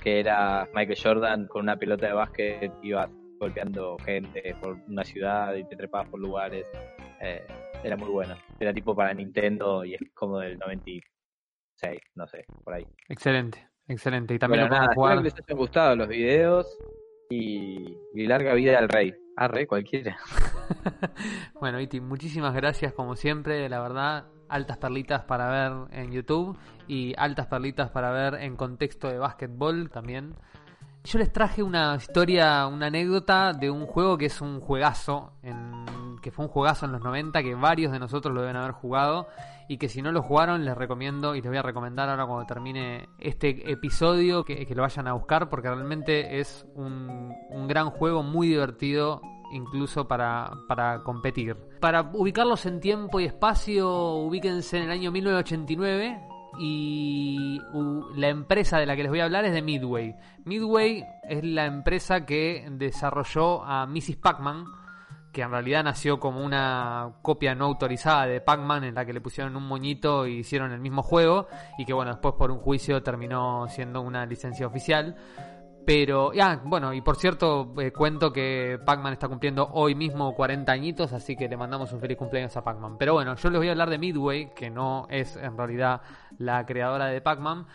[0.01, 3.09] que era Michael Jordan con una pelota de básquet, ibas
[3.39, 6.65] golpeando gente por una ciudad y te trepabas por lugares.
[7.21, 7.45] Eh,
[7.83, 8.35] era muy bueno.
[8.59, 12.85] Era tipo para Nintendo y es como del 96, no sé, por ahí.
[13.09, 14.33] Excelente, excelente.
[14.33, 15.13] Y también Bueno, lo nada, jugar.
[15.17, 16.77] espero que les hayan gustado los videos
[17.29, 19.13] y, y larga vida al rey.
[19.37, 20.17] Rey cualquiera.
[21.59, 26.57] bueno, Iti, muchísimas gracias como siempre, la verdad, altas perlitas para ver en YouTube
[26.87, 30.35] y altas perlitas para ver en contexto de básquetbol también.
[31.03, 35.85] Yo les traje una historia, una anécdota de un juego que es un juegazo, en,
[36.25, 39.27] que fue un juegazo en los 90, que varios de nosotros lo deben haber jugado
[39.67, 42.47] y que si no lo jugaron les recomiendo y les voy a recomendar ahora cuando
[42.47, 47.31] termine este episodio que, lo vayan a buscar porque realmente es un,
[47.67, 49.21] gran juego muy divertido
[49.51, 51.57] incluso para, para competir.
[51.79, 57.59] Para ubicarlos en tiempo y espacio, ubíquense en el año 1989 y
[58.15, 60.15] la empresa de la que les voy a hablar es de Midway.
[60.43, 64.15] Midway es la empresa que desarrolló a Mrs.
[64.15, 64.65] Pac-Man,
[65.35, 69.19] que en realidad nació como una copia no autorizada de Pac-Man en la que le
[69.19, 73.03] pusieron un moñito y hicieron el mismo juego y que bueno, después por un juicio
[73.03, 75.13] terminó siendo una licencia oficial.
[75.85, 80.71] Pero, ya, bueno, y por cierto, eh, cuento que Pac-Man está cumpliendo hoy mismo 40
[80.71, 82.97] añitos, así que le mandamos un feliz cumpleaños a Pac-Man.
[82.97, 86.01] Pero bueno, yo les voy a hablar de Midway, que no es en realidad
[86.39, 87.67] la creadora de Pac-Man,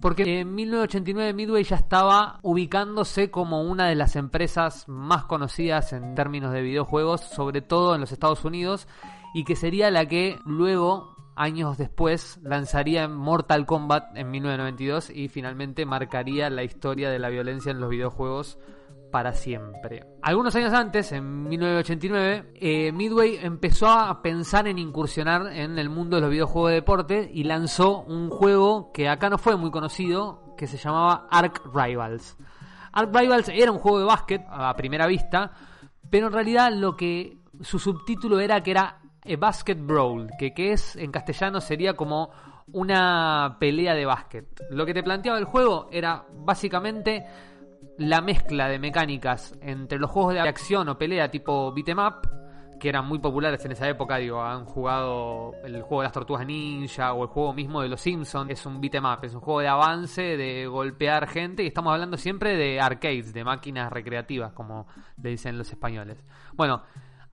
[0.00, 6.14] Porque en 1989 Midway ya estaba ubicándose como una de las empresas más conocidas en
[6.14, 8.86] términos de videojuegos, sobre todo en los Estados Unidos,
[9.34, 15.86] y que sería la que luego años después lanzaría Mortal Kombat en 1992 y finalmente
[15.86, 18.58] marcaría la historia de la violencia en los videojuegos
[19.10, 20.04] para siempre.
[20.22, 26.16] Algunos años antes, en 1989, eh, Midway empezó a pensar en incursionar en el mundo
[26.16, 30.54] de los videojuegos de deporte y lanzó un juego que acá no fue muy conocido,
[30.56, 32.36] que se llamaba Ark Rivals.
[32.92, 35.52] Ark Rivals era un juego de básquet a primera vista,
[36.10, 40.72] pero en realidad lo que su subtítulo era que era a Basket Brawl, que, que
[40.72, 42.30] es en castellano sería como
[42.72, 44.46] una pelea de básquet.
[44.70, 47.26] Lo que te planteaba el juego era básicamente
[47.98, 52.28] la mezcla de mecánicas entre los juegos de acción o pelea tipo beat'em up,
[52.78, 56.46] que eran muy populares en esa época, digo, han jugado el juego de las tortugas
[56.46, 59.60] ninja o el juego mismo de los Simpsons, es un beat'em up, es un juego
[59.60, 64.86] de avance, de golpear gente, y estamos hablando siempre de arcades, de máquinas recreativas, como
[65.20, 66.24] le dicen los españoles.
[66.54, 66.82] Bueno,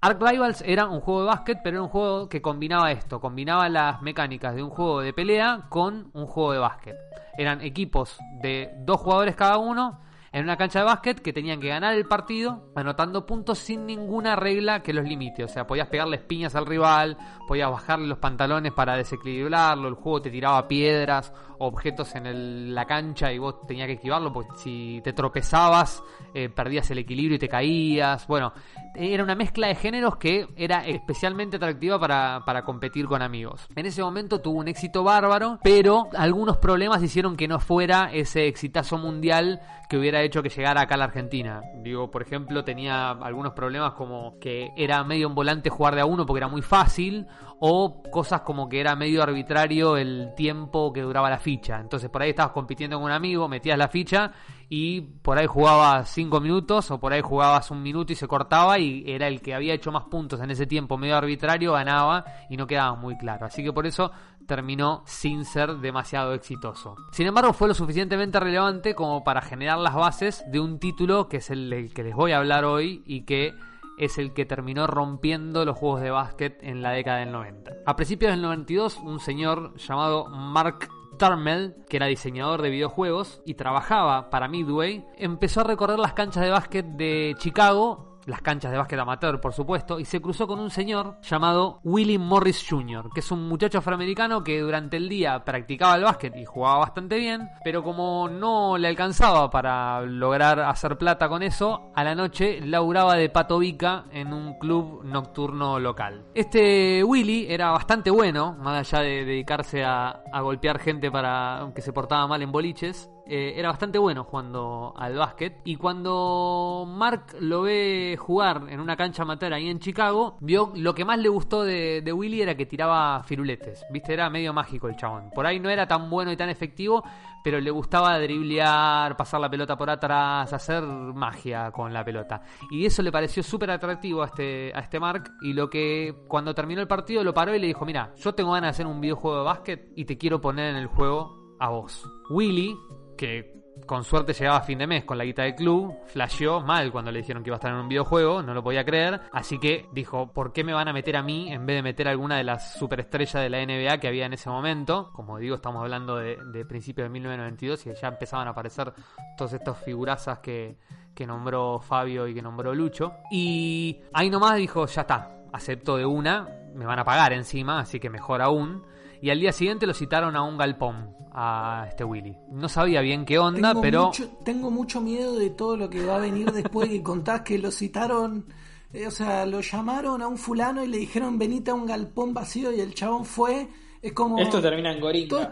[0.02, 3.70] Ark Rivals era un juego de básquet, pero era un juego que combinaba esto, combinaba
[3.70, 6.96] las mecánicas de un juego de pelea con un juego de básquet.
[7.38, 10.00] Eran equipos de dos jugadores cada uno
[10.36, 14.36] en una cancha de básquet que tenían que ganar el partido anotando puntos sin ninguna
[14.36, 15.46] regla que los limite.
[15.46, 17.18] O sea, podías pegarle piñas al rival,
[17.48, 23.32] podías bajarle los pantalones para desequilibrarlo, el juego te tiraba piedras, objetos en la cancha
[23.32, 27.48] y vos tenías que esquivarlo porque si te tropezabas eh, perdías el equilibrio y te
[27.48, 28.28] caías.
[28.28, 28.52] Bueno,
[28.94, 33.70] era una mezcla de géneros que era especialmente atractiva para, para competir con amigos.
[33.74, 38.48] En ese momento tuvo un éxito bárbaro, pero algunos problemas hicieron que no fuera ese
[38.48, 41.62] exitazo mundial que hubiera hecho que llegara acá a la Argentina.
[41.82, 46.06] Digo, por ejemplo, tenía algunos problemas como que era medio un volante jugar de a
[46.06, 47.28] uno porque era muy fácil,
[47.60, 51.80] o cosas como que era medio arbitrario el tiempo que duraba la ficha.
[51.80, 54.32] Entonces por ahí estabas compitiendo con un amigo, metías la ficha
[54.68, 58.78] y por ahí jugabas 5 minutos o por ahí jugabas un minuto y se cortaba
[58.80, 62.58] y era el que había hecho más puntos en ese tiempo medio arbitrario ganaba y
[62.58, 63.46] no quedaba muy claro.
[63.46, 64.12] Así que por eso
[64.46, 66.96] terminó sin ser demasiado exitoso.
[67.12, 71.38] Sin embargo, fue lo suficientemente relevante como para generar las bases de un título que
[71.38, 73.54] es el que les voy a hablar hoy y que
[73.98, 77.72] es el que terminó rompiendo los juegos de básquet en la década del 90.
[77.86, 83.54] A principios del 92, un señor llamado Mark Turmel, que era diseñador de videojuegos y
[83.54, 88.78] trabajaba para Midway, empezó a recorrer las canchas de básquet de Chicago las canchas de
[88.78, 93.20] básquet amateur, por supuesto, y se cruzó con un señor llamado Willie Morris Jr., que
[93.20, 97.50] es un muchacho afroamericano que durante el día practicaba el básquet y jugaba bastante bien,
[97.64, 103.16] pero como no le alcanzaba para lograr hacer plata con eso, a la noche laburaba
[103.16, 106.26] de patobica en un club nocturno local.
[106.34, 111.82] Este Willie era bastante bueno, más allá de dedicarse a, a golpear gente para que
[111.82, 115.62] se portaba mal en boliches, eh, era bastante bueno jugando al básquet.
[115.66, 120.94] Y cuando Mark lo ve jugar en una cancha amateur ahí en Chicago, vio lo
[120.94, 123.86] que más le gustó de, de Willy era que tiraba firuletes.
[123.90, 125.32] Viste, era medio mágico el chabón.
[125.34, 127.04] Por ahí no era tan bueno y tan efectivo,
[127.44, 132.42] pero le gustaba driblear, pasar la pelota por atrás, hacer magia con la pelota.
[132.70, 135.32] Y eso le pareció súper atractivo a este, a este Mark.
[135.42, 138.52] Y lo que cuando terminó el partido lo paró y le dijo: Mira, yo tengo
[138.52, 141.70] ganas de hacer un videojuego de básquet y te quiero poner en el juego a
[141.70, 142.04] vos.
[142.30, 142.76] Willy
[143.16, 143.56] que
[143.86, 147.12] con suerte llegaba a fin de mes con la guita del club, flasheó mal cuando
[147.12, 149.88] le dijeron que iba a estar en un videojuego, no lo podía creer, así que
[149.92, 152.38] dijo, ¿por qué me van a meter a mí en vez de meter a alguna
[152.38, 155.12] de las superestrellas de la NBA que había en ese momento?
[155.14, 158.94] Como digo, estamos hablando de, principios de 1992 y ya empezaban a aparecer
[159.38, 160.78] todas estas figurazas que,
[161.14, 163.14] que nombró Fabio y que nombró Lucho.
[163.30, 168.00] Y ahí nomás dijo, ya está, acepto de una, me van a pagar encima, así
[168.00, 168.84] que mejor aún
[169.22, 172.38] y al día siguiente lo citaron a un galpón, a este Willy.
[172.50, 174.12] No sabía bien qué onda, pero...
[174.46, 177.72] tengo mucho miedo de todo lo que va a venir después que contás que lo
[177.72, 178.46] citaron,
[178.94, 182.34] eh, o sea, lo llamaron a un fulano y le dijeron venite a un galpón
[182.34, 183.68] vacío y el chabón fue...
[184.02, 184.40] Es como...
[184.40, 185.52] Esto termina en Goringa.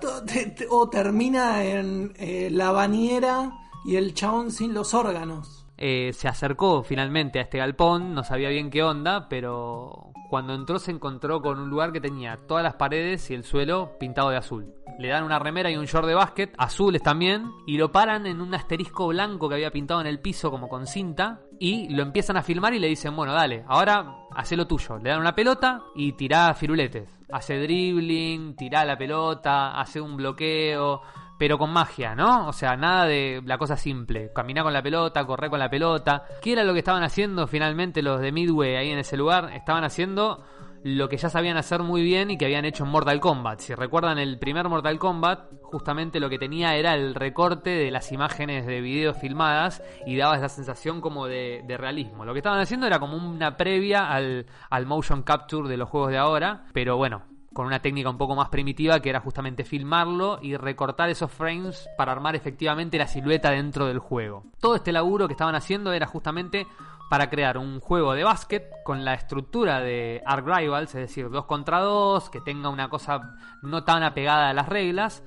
[0.70, 3.52] o termina en eh, la bañera
[3.84, 5.66] y el chabón sin los órganos.
[5.78, 10.80] Eh, se acercó finalmente a este galpón, no sabía bien qué onda, pero cuando entró
[10.80, 14.38] se encontró con un lugar que tenía todas las paredes y el suelo pintado de
[14.38, 14.74] azul.
[14.98, 18.42] Le dan una remera y un short de básquet, azules también, y lo paran en
[18.42, 22.36] un asterisco blanco que había pintado en el piso como con cinta, y lo empiezan
[22.36, 24.98] a filmar y le dicen, bueno, dale, ahora hace lo tuyo.
[24.98, 27.16] Le dan una pelota y tirá firuletes.
[27.32, 31.04] Hace dribbling, tirá la pelota, hace un bloqueo
[31.44, 32.48] pero con magia, ¿no?
[32.48, 34.32] O sea, nada de la cosa simple.
[34.34, 36.24] Caminar con la pelota, correr con la pelota.
[36.42, 39.52] ¿Qué era lo que estaban haciendo finalmente los de Midway ahí en ese lugar?
[39.54, 40.42] Estaban haciendo
[40.86, 43.60] lo que ya sabían hacer muy bien y que habían hecho en Mortal Kombat.
[43.60, 48.14] Si recuerdan el primer Mortal Kombat, justamente lo que tenía era el recorte de las
[48.14, 52.24] imágenes de video filmadas y daba esa sensación como de, de realismo.
[52.24, 56.20] Lo que estaban haciendo era como una previa al motion capture de los juegos de
[56.20, 60.58] ahora, pero bueno, con una técnica un poco más primitiva que era justamente filmarlo y
[60.58, 64.44] recortar esos frames para armar efectivamente la silueta dentro del juego.
[64.60, 66.68] Todo este laburo que estaban haciendo era justamente
[67.10, 71.46] para crear un juego de básquet con la estructura de Arc Rivals, es decir, dos
[71.46, 75.24] contra dos, que tenga una cosa no tan apegada a las reglas,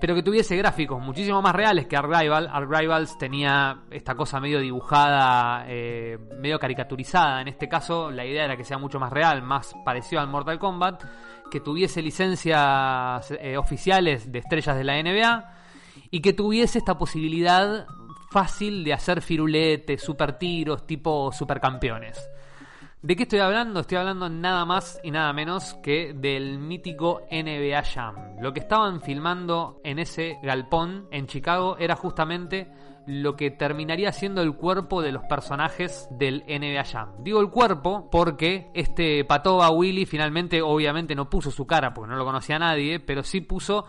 [0.00, 2.48] pero que tuviese gráficos muchísimo más reales que Arc Rivals.
[2.50, 7.40] Arc Rivals tenía esta cosa medio dibujada, eh, medio caricaturizada.
[7.40, 10.58] En este caso, la idea era que sea mucho más real, más parecido al Mortal
[10.58, 11.04] Kombat,
[11.52, 15.54] que tuviese licencias eh, oficiales de estrellas de la NBA
[16.10, 17.86] y que tuviese esta posibilidad
[18.30, 22.26] fácil de hacer firuletes, super tiros, tipo supercampeones.
[23.02, 23.80] ¿De qué estoy hablando?
[23.80, 28.16] Estoy hablando nada más y nada menos que del mítico NBA Jam.
[28.40, 32.72] Lo que estaban filmando en ese galpón en Chicago era justamente
[33.06, 37.12] lo que terminaría siendo el cuerpo de los personajes del NBA Jam.
[37.22, 42.16] Digo el cuerpo porque este Patoba Willy finalmente obviamente no puso su cara porque no
[42.16, 43.86] lo conocía nadie, pero sí puso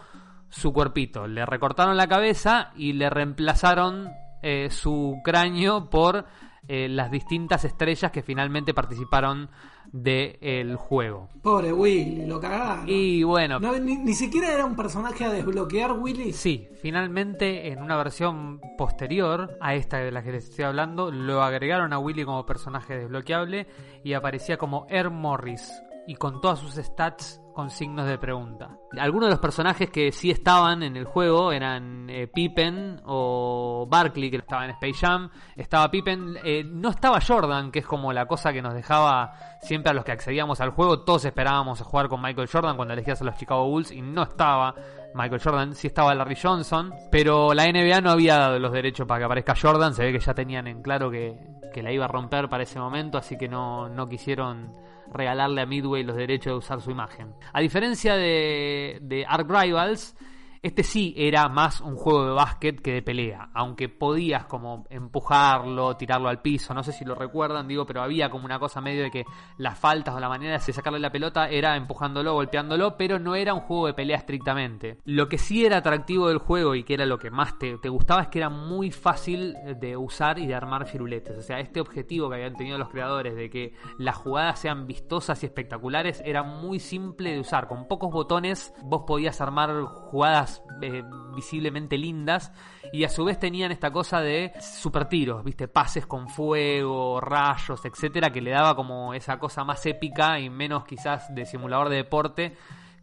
[0.49, 1.27] su cuerpito.
[1.27, 4.09] Le recortaron la cabeza y le reemplazaron
[4.41, 6.25] eh, su cráneo por
[6.67, 9.49] eh, las distintas estrellas que finalmente participaron
[9.91, 11.29] del juego.
[11.41, 12.85] Pobre Willy, lo cagaron.
[12.87, 16.33] Y bueno, No, ni, ni siquiera era un personaje a desbloquear, Willy.
[16.33, 21.43] sí, finalmente en una versión posterior a esta de la que les estoy hablando, lo
[21.43, 23.67] agregaron a Willy como personaje desbloqueable
[24.03, 25.71] y aparecía como Air Morris
[26.07, 28.77] y con todas sus stats con signos de pregunta.
[28.97, 34.29] Algunos de los personajes que sí estaban en el juego eran eh, Pippen o Barkley,
[34.29, 35.29] que estaba en Space Jam.
[35.55, 39.91] Estaba Pippen, eh, no estaba Jordan, que es como la cosa que nos dejaba siempre
[39.91, 41.01] a los que accedíamos al juego.
[41.01, 44.23] Todos esperábamos a jugar con Michael Jordan cuando elegías a los Chicago Bulls y no
[44.23, 44.75] estaba
[45.13, 49.19] Michael Jordan, sí estaba Larry Johnson, pero la NBA no había dado los derechos para
[49.19, 49.93] que aparezca Jordan.
[49.93, 51.37] Se ve que ya tenían en claro que,
[51.73, 54.73] que la iba a romper para ese momento, así que no, no quisieron
[55.11, 57.33] regalarle a Midway los derechos de usar su imagen.
[57.51, 60.15] A diferencia de, de Arc Rivals,
[60.63, 65.97] este sí era más un juego de básquet que de pelea, aunque podías como empujarlo,
[65.97, 69.03] tirarlo al piso, no sé si lo recuerdan, digo, pero había como una cosa medio
[69.03, 69.25] de que
[69.57, 73.53] las faltas o la manera de sacarle la pelota era empujándolo, golpeándolo, pero no era
[73.53, 74.99] un juego de pelea estrictamente.
[75.03, 77.89] Lo que sí era atractivo del juego y que era lo que más te, te
[77.89, 81.81] gustaba es que era muy fácil de usar y de armar firuletes, o sea, este
[81.81, 86.41] objetivo que habían tenido los creadores de que las jugadas sean vistosas y espectaculares era
[86.41, 91.03] muy simple de usar, con pocos botones vos podías armar jugadas eh,
[91.35, 92.51] visiblemente lindas
[92.91, 97.83] y a su vez tenían esta cosa de super tiros, viste, pases con fuego, rayos,
[97.85, 101.97] etcétera, que le daba como esa cosa más épica y menos quizás de simulador de
[101.97, 102.53] deporte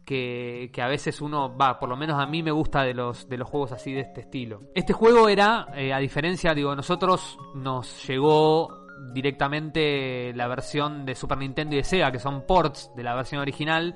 [0.05, 3.37] que, a veces uno va, por lo menos a mí me gusta de los, de
[3.37, 4.63] los juegos así de este estilo.
[4.75, 8.81] Este juego era, eh, a diferencia, digo, nosotros nos llegó
[9.13, 13.41] directamente la versión de Super Nintendo y de Sega, que son ports de la versión
[13.41, 13.95] original,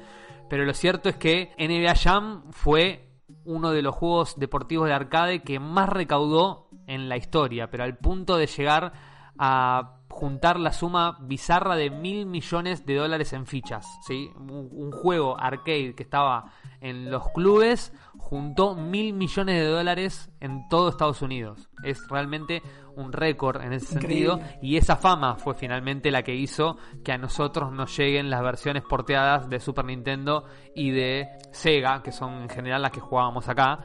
[0.50, 3.10] pero lo cierto es que NBA Jam fue
[3.46, 7.98] uno de los juegos deportivos de arcade que más recaudó en la historia, pero al
[7.98, 8.94] punto de llegar
[9.38, 13.86] a juntar la suma bizarra de mil millones de dólares en fichas.
[14.08, 14.32] ¿sí?
[14.38, 20.70] Un, un juego arcade que estaba en los clubes juntó mil millones de dólares en
[20.70, 21.70] todo Estados Unidos.
[21.84, 22.62] Es realmente
[22.96, 24.32] un récord en ese Increíble.
[24.32, 28.42] sentido y esa fama fue finalmente la que hizo que a nosotros nos lleguen las
[28.42, 33.50] versiones porteadas de Super Nintendo y de Sega, que son en general las que jugábamos
[33.50, 33.80] acá,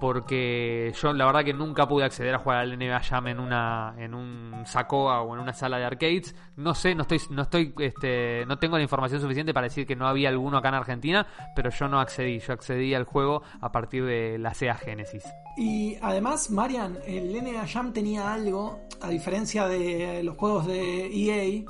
[0.00, 3.94] porque yo la verdad que nunca pude acceder a jugar al NBA Jam en una
[3.98, 6.34] en un Sacoa o en una sala de arcades.
[6.56, 9.96] No sé, no estoy no estoy este no tengo la información suficiente para decir que
[9.96, 13.72] no había alguno acá en Argentina, pero yo no accedí, yo accedí al juego a
[13.72, 15.24] partir de la Sega Genesis.
[15.56, 21.64] Y además, Marian, el NBA Jam tenía algo, a diferencia de los juegos de EA,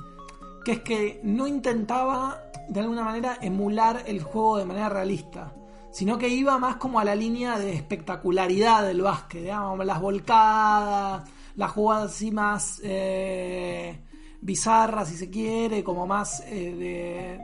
[0.64, 5.52] que es que no intentaba de alguna manera emular el juego de manera realista,
[5.96, 11.24] sino que iba más como a la línea de espectacularidad del básquet, digamos, las volcadas,
[11.56, 13.98] las jugadas así más eh,
[14.42, 17.40] bizarras, si se quiere, como más eh, de...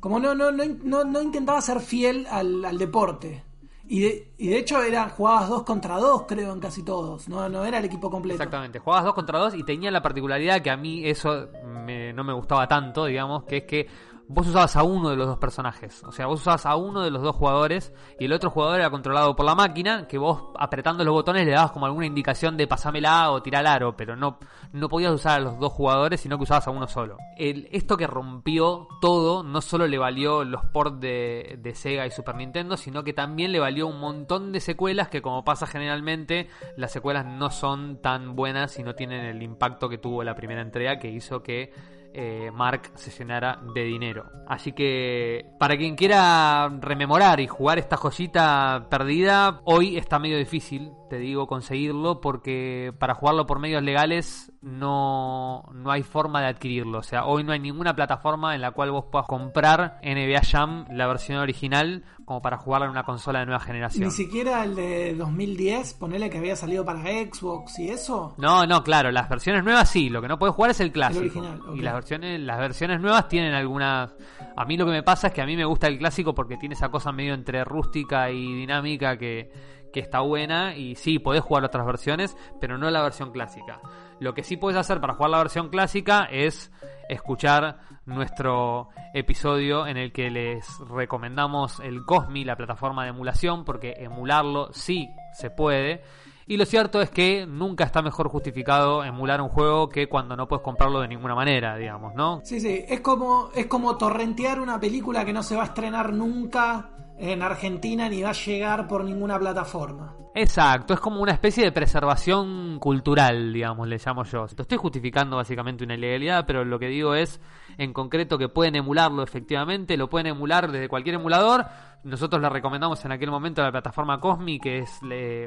[0.00, 3.42] Como no, no, no, no, intentaba ser fiel al, al deporte.
[3.90, 7.28] Y de, y de hecho eran jugadas dos contra dos, creo, en casi todos.
[7.28, 8.34] No, no era el equipo completo.
[8.42, 11.48] Exactamente, jugabas dos contra dos y tenía la particularidad que a mí eso
[11.84, 13.86] me- no me gustaba tanto, digamos, que es que
[14.28, 16.04] vos usabas a uno de los dos personajes.
[16.04, 18.90] O sea, vos usabas a uno de los dos jugadores y el otro jugador era
[18.90, 22.66] controlado por la máquina, que vos apretando los botones le dabas como alguna indicación de
[22.66, 24.38] pasámela o tirar aro, pero no,
[24.72, 27.16] no podías usar a los dos jugadores, sino que usabas a uno solo.
[27.38, 32.10] El, esto que rompió todo, no solo le valió los ports de, de Sega y
[32.10, 36.48] Super Nintendo, sino que también le valió un montón de secuelas que como pasa generalmente,
[36.76, 40.60] las secuelas no son tan buenas y no tienen el impacto que tuvo la primera
[40.60, 41.72] entrega que hizo que
[42.14, 44.30] eh, Mark se llenara de dinero.
[44.46, 50.92] Así que para quien quiera rememorar y jugar esta joyita perdida, hoy está medio difícil,
[51.08, 56.98] te digo, conseguirlo porque para jugarlo por medios legales no, no hay forma de adquirirlo.
[56.98, 60.86] O sea, hoy no hay ninguna plataforma en la cual vos puedas comprar NBA Jam,
[60.90, 64.04] la versión original, como para jugarla en una consola de nueva generación.
[64.04, 68.34] Ni siquiera el de 2010, ponele que había salido para Xbox y eso.
[68.38, 71.20] No, no, claro, las versiones nuevas sí, lo que no puedes jugar es el clásico.
[71.20, 71.76] El original, ok.
[71.76, 74.14] Y las versiones, las versiones nuevas tienen algunas.
[74.56, 76.56] A mí lo que me pasa es que a mí me gusta el clásico porque
[76.56, 79.50] tiene esa cosa medio entre rústica y dinámica que,
[79.92, 80.76] que está buena.
[80.76, 83.80] Y sí, podés jugar otras versiones, pero no la versión clásica.
[84.20, 86.72] Lo que sí puedes hacer para jugar la versión clásica es
[87.08, 93.94] escuchar nuestro episodio en el que les recomendamos el Cosmi, la plataforma de emulación, porque
[93.98, 96.02] emularlo sí se puede.
[96.46, 100.48] Y lo cierto es que nunca está mejor justificado emular un juego que cuando no
[100.48, 102.40] puedes comprarlo de ninguna manera, digamos, ¿no?
[102.42, 106.14] Sí, sí, es como, es como torrentear una película que no se va a estrenar
[106.14, 106.88] nunca
[107.18, 110.14] en Argentina ni va a llegar por ninguna plataforma.
[110.34, 114.44] Exacto, es como una especie de preservación cultural, digamos, le llamo yo.
[114.44, 117.40] Estoy justificando básicamente una ilegalidad, pero lo que digo es,
[117.76, 121.66] en concreto, que pueden emularlo efectivamente, lo pueden emular desde cualquier emulador.
[122.04, 125.00] Nosotros le recomendamos en aquel momento la plataforma Cosmi, que es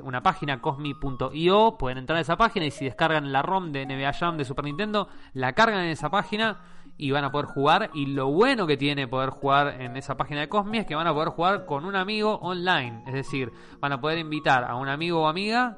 [0.04, 1.78] una página cosmi.io.
[1.78, 4.66] Pueden entrar a esa página y si descargan la ROM de NBA Jam de Super
[4.66, 6.60] Nintendo, la cargan en esa página
[6.98, 7.90] y van a poder jugar.
[7.94, 11.08] Y lo bueno que tiene poder jugar en esa página de Cosmi es que van
[11.08, 13.04] a poder jugar con un amigo online.
[13.08, 15.78] Es decir, van a poder invitar a un amigo o amiga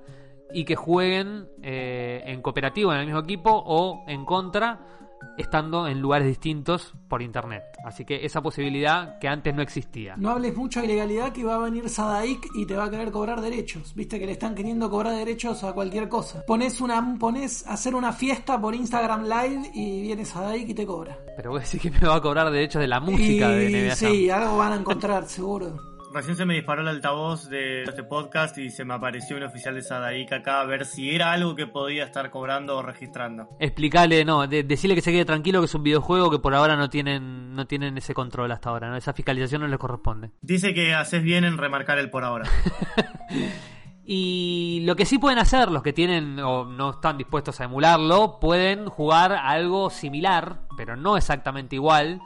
[0.53, 5.02] y que jueguen eh, en cooperativo en el mismo equipo o en contra
[5.37, 7.63] estando en lugares distintos por internet.
[7.85, 10.15] Así que esa posibilidad que antes no existía.
[10.17, 13.11] No hables mucho de ilegalidad que va a venir Sadaik y te va a querer
[13.11, 13.93] cobrar derechos.
[13.95, 16.43] Viste que le están queriendo cobrar derechos a cualquier cosa.
[16.45, 21.17] Pones una pones hacer una fiesta por Instagram Live y viene Sadaik y te cobra.
[21.35, 23.87] Pero voy a decir que me va a cobrar derechos de la música y, de
[23.87, 25.92] NBA Sí, algo van a encontrar, seguro.
[26.13, 29.73] Recién se me disparó el altavoz de este podcast y se me apareció un oficial
[29.73, 33.49] de Sadaik acá a ver si era algo que podía estar cobrando o registrando.
[33.59, 36.75] Explicale, no, de- decirle que se quede tranquilo que es un videojuego que por ahora
[36.75, 38.95] no tienen no tienen ese control hasta ahora, ¿no?
[38.95, 40.29] Esa fiscalización no les corresponde.
[40.41, 42.47] Dice que haces bien en remarcar el por ahora.
[44.05, 48.37] Y lo que sí pueden hacer los que tienen o no están dispuestos a emularlo,
[48.41, 52.19] pueden jugar algo similar, pero no exactamente igual,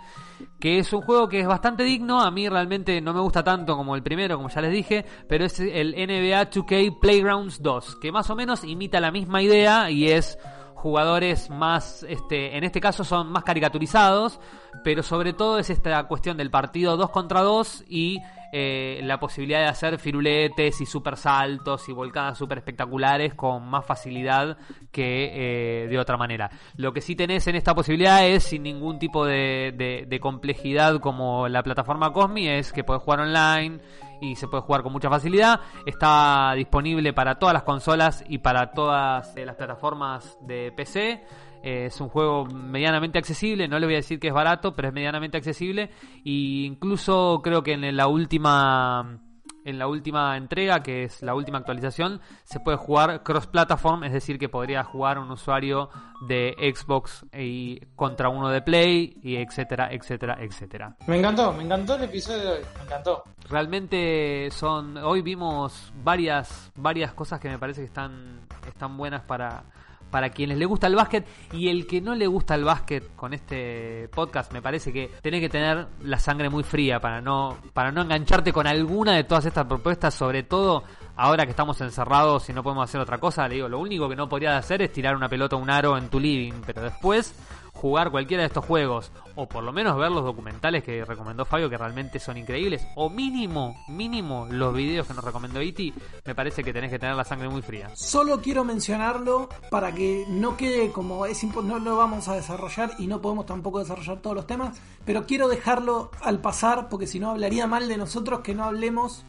[0.59, 3.75] que es un juego que es bastante digno, a mí realmente no me gusta tanto
[3.75, 8.11] como el primero, como ya les dije, pero es el NBA 2K Playgrounds 2, que
[8.11, 10.37] más o menos imita la misma idea y es
[10.73, 14.39] jugadores más, este, en este caso son más caricaturizados,
[14.83, 18.19] pero sobre todo es esta cuestión del partido 2 contra 2 y
[18.53, 23.85] eh, la posibilidad de hacer firuletes y super saltos y volcadas super espectaculares con más
[23.85, 24.57] facilidad
[24.91, 26.49] que eh, de otra manera.
[26.75, 29.73] Lo que sí tenés en esta posibilidad es sin ningún tipo de,
[30.07, 33.79] de- complejidad como la plataforma Cosmi, es que podés jugar online
[34.19, 35.59] y se puede jugar con mucha facilidad.
[35.85, 41.23] Está disponible para todas las consolas y para todas eh, las plataformas de PC.
[41.63, 44.89] Eh, es un juego medianamente accesible, no le voy a decir que es barato, pero
[44.89, 45.91] es medianamente accesible.
[46.23, 49.19] Y incluso creo que en la última
[49.67, 54.39] en la última entrega, que es la última actualización, se puede jugar cross-platform, es decir,
[54.39, 55.89] que podría jugar un usuario
[56.25, 60.95] de Xbox y contra uno de Play, y etcétera, etcétera, etcétera.
[61.05, 63.23] Me encantó, me encantó el episodio de hoy, me encantó.
[63.49, 64.95] Realmente son.
[64.99, 69.65] Hoy vimos varias, varias cosas que me parece que están, están buenas para,
[70.09, 71.25] para quienes le gusta el básquet.
[71.53, 75.41] Y el que no le gusta el básquet con este podcast, me parece que tenés
[75.41, 79.45] que tener la sangre muy fría para no, para no engancharte con alguna de todas
[79.45, 80.83] estas propuestas, sobre todo
[81.15, 83.47] ahora que estamos encerrados y no podemos hacer otra cosa.
[83.47, 85.97] Le digo, lo único que no podrías hacer es tirar una pelota o un aro
[85.97, 87.33] en tu living, pero después
[87.77, 91.69] jugar cualquiera de estos juegos o por lo menos ver los documentales que recomendó Fabio
[91.69, 95.93] que realmente son increíbles o mínimo, mínimo los videos que nos recomendó Iti,
[96.25, 97.89] me parece que tenés que tener la sangre muy fría.
[97.95, 103.07] Solo quiero mencionarlo para que no quede como es no lo vamos a desarrollar y
[103.07, 107.29] no podemos tampoco desarrollar todos los temas, pero quiero dejarlo al pasar porque si no
[107.31, 109.23] hablaría mal de nosotros que no hablemos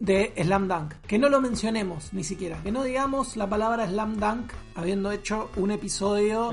[0.00, 0.94] de Slam Dunk.
[1.06, 2.60] Que no lo mencionemos ni siquiera.
[2.62, 6.52] Que no digamos la palabra Slam Dunk habiendo hecho un episodio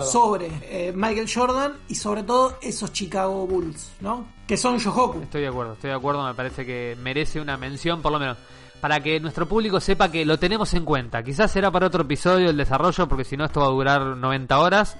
[0.00, 4.26] sobre eh, Michael Jordan y sobre todo esos Chicago Bulls, ¿no?
[4.46, 5.20] Que son Yohoku.
[5.20, 8.38] Estoy de acuerdo, estoy de acuerdo, me parece que merece una mención, por lo menos,
[8.80, 11.22] para que nuestro público sepa que lo tenemos en cuenta.
[11.22, 14.58] Quizás será para otro episodio el desarrollo, porque si no esto va a durar 90
[14.58, 14.96] horas,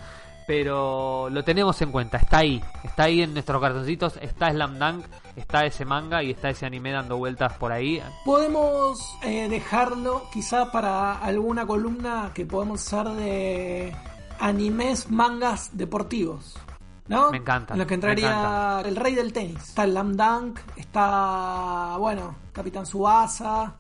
[0.47, 5.05] pero lo tenemos en cuenta, está ahí, está ahí en nuestros cartoncitos, está Slam Dunk,
[5.35, 8.01] está ese manga y está ese anime dando vueltas por ahí.
[8.25, 13.97] Podemos eh, dejarlo quizá para alguna columna que podemos hacer de
[14.39, 16.57] animes, mangas deportivos.
[17.09, 17.31] ¿No?
[17.31, 18.89] Me encanta, En lo que entraría encanta.
[18.89, 19.63] el rey del tenis.
[19.63, 23.77] Está el Lam Dunk, está, bueno, Capitán Subasa.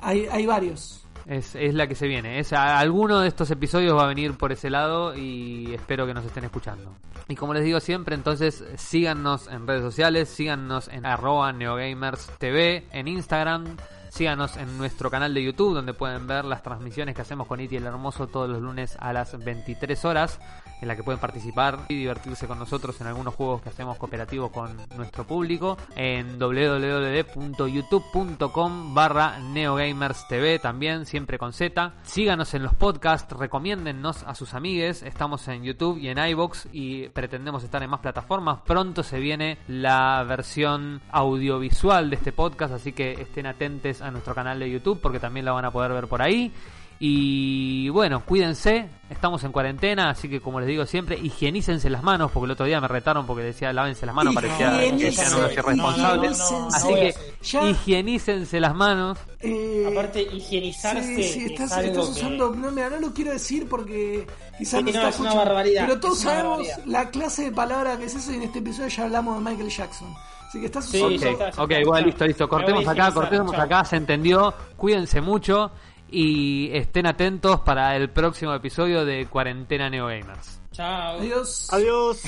[0.00, 1.05] Hay, hay varios.
[1.28, 2.38] Es, es la que se viene.
[2.38, 6.14] Es, a- alguno de estos episodios va a venir por ese lado y espero que
[6.14, 6.94] nos estén escuchando.
[7.28, 12.86] Y como les digo siempre, entonces síganos en redes sociales, síganos en arroba neogamers TV,
[12.92, 13.76] en Instagram,
[14.16, 17.76] síganos en nuestro canal de YouTube donde pueden ver las transmisiones que hacemos con Iti
[17.76, 20.40] el Hermoso todos los lunes a las 23 horas,
[20.80, 24.50] en la que pueden participar y divertirse con nosotros en algunos juegos que hacemos cooperativos
[24.50, 31.92] con nuestro público, en www.youtube.com barra neogamers TV también, siempre con Z.
[32.02, 37.10] Síganos en los podcasts, recomiéndennos a sus amigues, estamos en YouTube y en iBox y
[37.10, 38.60] pretendemos estar en más plataformas.
[38.64, 44.58] Pronto se viene la versión audiovisual de este podcast, así que estén atentos nuestro canal
[44.58, 46.52] de YouTube porque también la van a poder ver por ahí.
[46.98, 52.30] Y bueno, cuídense, estamos en cuarentena, así que como les digo siempre, higienícense las manos,
[52.32, 55.52] porque el otro día me retaron porque decía lávense las manos, parecía que decían unos
[55.52, 56.40] irresponsables.
[56.40, 59.18] Así no a que Ya- higienícense las manos.
[59.40, 62.54] Eh, Aparte, higienizarse Sí, sí, es estás, algo estás que- usando.
[62.54, 64.26] No, mira, no lo quiero decir porque
[64.56, 66.82] quizás no, no, está es una barbaridad, Pero todos sabemos barbaridad.
[66.86, 69.68] la clase de palabra que es eso y en este episodio ya hablamos de Michael
[69.68, 70.08] Jackson.
[70.48, 72.48] Así que Sí, está, ya Ok, está, bueno, listo, listo.
[72.48, 73.60] Cortemos acá, cortemos chao.
[73.62, 74.54] acá, se entendió.
[74.76, 75.70] Cuídense mucho
[76.08, 80.60] y estén atentos para el próximo episodio de Cuarentena Neogamers.
[80.72, 81.18] Chao.
[81.18, 81.68] Adiós.
[81.72, 82.22] Adiós.